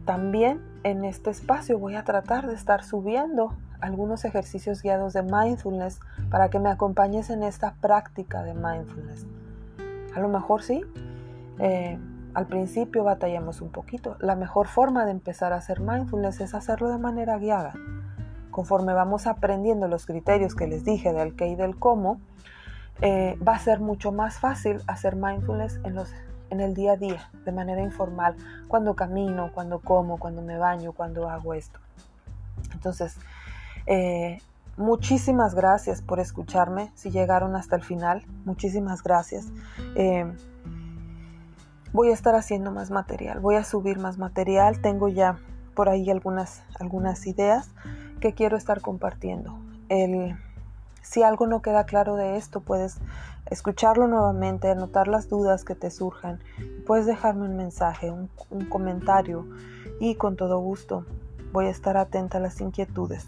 también 0.06 0.62
en 0.84 1.06
este 1.06 1.30
espacio 1.30 1.78
voy 1.80 1.96
a 1.96 2.04
tratar 2.04 2.48
de 2.48 2.56
estar 2.56 2.84
subiendo 2.84 3.54
algunos 3.80 4.26
ejercicios 4.26 4.82
guiados 4.82 5.14
de 5.14 5.24
mindfulness 5.24 6.00
para 6.30 6.50
que 6.50 6.60
me 6.60 6.70
acompañes 6.70 7.30
en 7.30 7.44
esta 7.44 7.76
práctica 7.76 8.44
de 8.44 8.54
mindfulness. 8.54 9.28
A 10.16 10.20
lo 10.20 10.30
mejor 10.30 10.64
sí. 10.64 10.82
Eh, 11.60 12.00
al 12.34 12.46
principio 12.46 13.04
batallamos 13.04 13.62
un 13.62 13.70
poquito. 13.70 14.16
La 14.20 14.36
mejor 14.36 14.68
forma 14.68 15.06
de 15.06 15.12
empezar 15.12 15.54
a 15.54 15.58
hacer 15.58 15.80
mindfulness 15.80 16.40
es 16.40 16.54
hacerlo 16.54 16.90
de 16.90 17.00
manera 17.00 17.38
guiada. 17.40 17.74
Conforme 18.52 18.94
vamos 18.94 19.26
aprendiendo 19.26 19.88
los 19.88 20.06
criterios 20.06 20.54
que 20.54 20.68
les 20.68 20.84
dije 20.86 21.14
del 21.14 21.36
qué 21.36 21.48
y 21.48 21.56
del 21.56 21.78
cómo, 21.78 22.20
eh, 23.02 23.38
va 23.48 23.54
a 23.54 23.60
ser 23.60 23.80
mucho 23.80 24.12
más 24.12 24.40
fácil 24.40 24.82
hacer 24.88 25.16
mindfulness 25.16 25.80
en, 25.84 25.96
los, 25.96 26.14
en 26.50 26.62
el 26.62 26.74
día 26.74 26.94
a 26.94 26.98
día, 26.98 27.30
de 27.46 27.52
manera 27.52 27.82
informal, 27.82 28.36
cuando 28.68 28.96
camino, 28.96 29.52
cuando 29.54 29.80
como, 29.80 30.18
cuando 30.18 30.42
me 30.42 30.58
baño, 30.58 30.94
cuando 30.94 31.30
hago 31.30 31.54
esto. 31.54 31.80
Entonces, 32.74 33.18
eh, 33.86 34.40
muchísimas 34.78 35.56
gracias 35.56 36.02
por 36.02 36.20
escucharme, 36.20 36.92
si 36.96 37.12
llegaron 37.12 37.56
hasta 37.56 37.76
el 37.76 37.84
final, 37.84 38.24
muchísimas 38.46 39.04
gracias. 39.04 39.48
Eh, 39.96 40.32
voy 41.94 42.10
a 42.10 42.14
estar 42.14 42.36
haciendo 42.36 42.72
más 42.72 42.92
material, 42.92 43.40
voy 43.40 43.56
a 43.56 43.64
subir 43.64 44.00
más 44.00 44.18
material, 44.18 44.82
tengo 44.82 45.08
ya 45.08 45.40
por 45.76 45.90
ahí 45.90 46.10
algunas, 46.10 46.64
algunas 46.80 47.26
ideas 47.28 47.70
que 48.20 48.34
quiero 48.34 48.58
estar 48.58 48.82
compartiendo. 48.82 49.58
El, 49.90 50.36
si 51.08 51.24
algo 51.24 51.48
no 51.48 51.62
queda 51.62 51.86
claro 51.86 52.16
de 52.18 52.36
esto, 52.36 52.60
puedes 52.60 52.98
escucharlo 53.50 54.08
nuevamente, 54.08 54.70
anotar 54.70 55.08
las 55.08 55.30
dudas 55.30 55.64
que 55.64 55.74
te 55.74 55.90
surjan, 55.90 56.42
puedes 56.86 57.06
dejarme 57.06 57.46
un 57.46 57.56
mensaje, 57.56 58.12
un, 58.12 58.30
comentario 58.70 59.48
y 60.02 60.16
con 60.16 60.36
todo 60.36 60.60
gusto 60.60 61.06
voy 61.54 61.68
a 61.68 61.70
estar 61.70 61.96
atenta 61.96 62.40
a 62.40 62.42
las 62.42 62.60
inquietudes. 62.60 63.26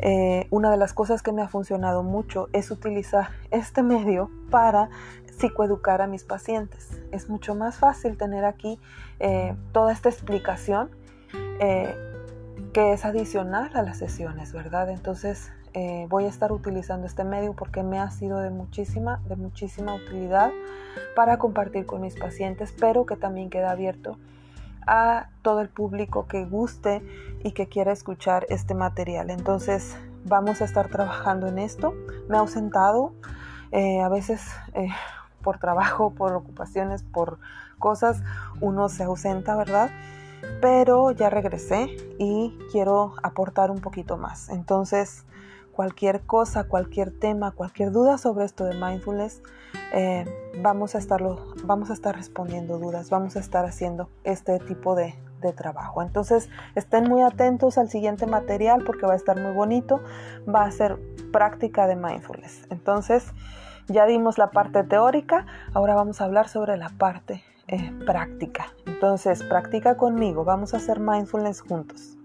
Eh, 0.00 0.48
una 0.50 0.72
de 0.72 0.76
las 0.76 0.92
cosas 0.92 1.22
que 1.22 1.30
me 1.30 1.40
ha 1.40 1.48
funcionado 1.48 2.02
mucho 2.02 2.48
es 2.52 2.70
utilizar 2.72 3.30
este 3.52 3.82
medio 3.84 4.28
para 4.50 4.90
psicoeducar 5.38 6.02
a 6.02 6.08
mis 6.08 6.24
pacientes. 6.24 7.00
Es 7.12 7.28
mucho 7.28 7.54
más 7.54 7.76
fácil 7.76 8.16
tener 8.16 8.44
aquí 8.44 8.80
eh, 9.20 9.54
toda 9.72 9.92
esta 9.92 10.08
explicación 10.08 10.90
eh, 11.60 11.94
que 12.72 12.92
es 12.92 13.04
adicional 13.04 13.70
a 13.74 13.82
las 13.82 13.98
sesiones, 13.98 14.52
¿verdad? 14.52 14.90
Entonces 14.90 15.52
voy 16.08 16.24
a 16.24 16.28
estar 16.28 16.52
utilizando 16.52 17.06
este 17.06 17.24
medio 17.24 17.54
porque 17.54 17.82
me 17.82 17.98
ha 17.98 18.10
sido 18.10 18.38
de 18.40 18.50
muchísima, 18.50 19.20
de 19.28 19.36
muchísima 19.36 19.94
utilidad 19.94 20.50
para 21.14 21.38
compartir 21.38 21.86
con 21.86 22.00
mis 22.00 22.16
pacientes, 22.16 22.74
pero 22.78 23.06
que 23.06 23.16
también 23.16 23.50
queda 23.50 23.70
abierto 23.70 24.18
a 24.86 25.28
todo 25.42 25.60
el 25.60 25.68
público 25.68 26.26
que 26.26 26.44
guste 26.46 27.02
y 27.44 27.52
que 27.52 27.68
quiera 27.68 27.92
escuchar 27.92 28.46
este 28.48 28.74
material. 28.74 29.30
Entonces 29.30 29.96
vamos 30.24 30.62
a 30.62 30.64
estar 30.64 30.88
trabajando 30.88 31.46
en 31.46 31.58
esto. 31.58 31.94
Me 32.28 32.36
he 32.36 32.40
ausentado 32.40 33.12
eh, 33.70 34.00
a 34.00 34.08
veces 34.08 34.42
eh, 34.74 34.88
por 35.42 35.58
trabajo, 35.58 36.10
por 36.10 36.32
ocupaciones, 36.32 37.02
por 37.02 37.38
cosas, 37.78 38.22
uno 38.60 38.88
se 38.88 39.04
ausenta, 39.04 39.56
¿verdad? 39.56 39.90
Pero 40.60 41.10
ya 41.10 41.30
regresé 41.30 41.96
y 42.18 42.56
quiero 42.72 43.14
aportar 43.22 43.70
un 43.70 43.80
poquito 43.80 44.16
más. 44.16 44.48
Entonces, 44.48 45.26
cualquier 45.78 46.22
cosa, 46.22 46.64
cualquier 46.64 47.16
tema, 47.16 47.52
cualquier 47.52 47.92
duda 47.92 48.18
sobre 48.18 48.44
esto 48.44 48.64
de 48.64 48.74
mindfulness, 48.74 49.44
eh, 49.92 50.24
vamos, 50.60 50.96
a 50.96 50.98
estarlo, 50.98 51.54
vamos 51.62 51.90
a 51.90 51.92
estar 51.92 52.16
respondiendo 52.16 52.78
dudas, 52.78 53.10
vamos 53.10 53.36
a 53.36 53.38
estar 53.38 53.64
haciendo 53.64 54.10
este 54.24 54.58
tipo 54.58 54.96
de, 54.96 55.14
trabajo. 55.56 56.02
Entonces 56.02 56.50
estén 56.74 57.04
muy 57.04 57.22
atentos 57.22 57.78
al 57.78 57.88
siguiente 57.88 58.26
material 58.26 58.82
porque 58.84 59.06
va 59.06 59.12
a 59.12 59.16
estar 59.16 59.40
muy 59.40 59.52
bonito, 59.52 60.02
va 60.52 60.64
a 60.64 60.70
ser 60.72 60.98
práctica 61.30 61.86
de 61.86 61.94
mindfulness. 61.94 62.66
Entonces 62.70 63.32
ya 63.86 64.04
dimos 64.04 64.36
la 64.36 64.50
parte 64.50 64.82
teórica, 64.82 65.46
ahora 65.74 65.94
vamos 65.94 66.20
a 66.20 66.24
hablar 66.24 66.48
sobre 66.48 66.76
la 66.76 66.88
parte 66.88 67.44
eh, 67.68 67.92
práctica. 68.04 68.72
Entonces 68.84 69.44
practica 69.44 69.96
conmigo, 69.96 70.42
vamos 70.42 70.74
a 70.74 70.78
hacer 70.78 70.98
mindfulness 70.98 71.60
juntos. 71.60 72.17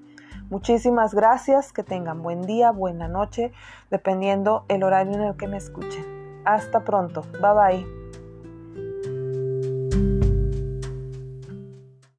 Muchísimas 0.54 1.16
gracias, 1.16 1.74
que 1.74 1.82
tengan 1.82 2.22
buen 2.22 2.44
día, 2.44 2.70
buena 2.70 3.08
noche, 3.08 3.52
dependiendo 3.90 4.66
el 4.68 4.84
horario 4.84 5.16
en 5.16 5.22
el 5.22 5.36
que 5.36 5.48
me 5.48 5.58
escuchen. 5.58 6.06
Hasta 6.46 6.82
pronto, 6.82 7.24
bye 7.42 7.54
bye. 7.56 7.84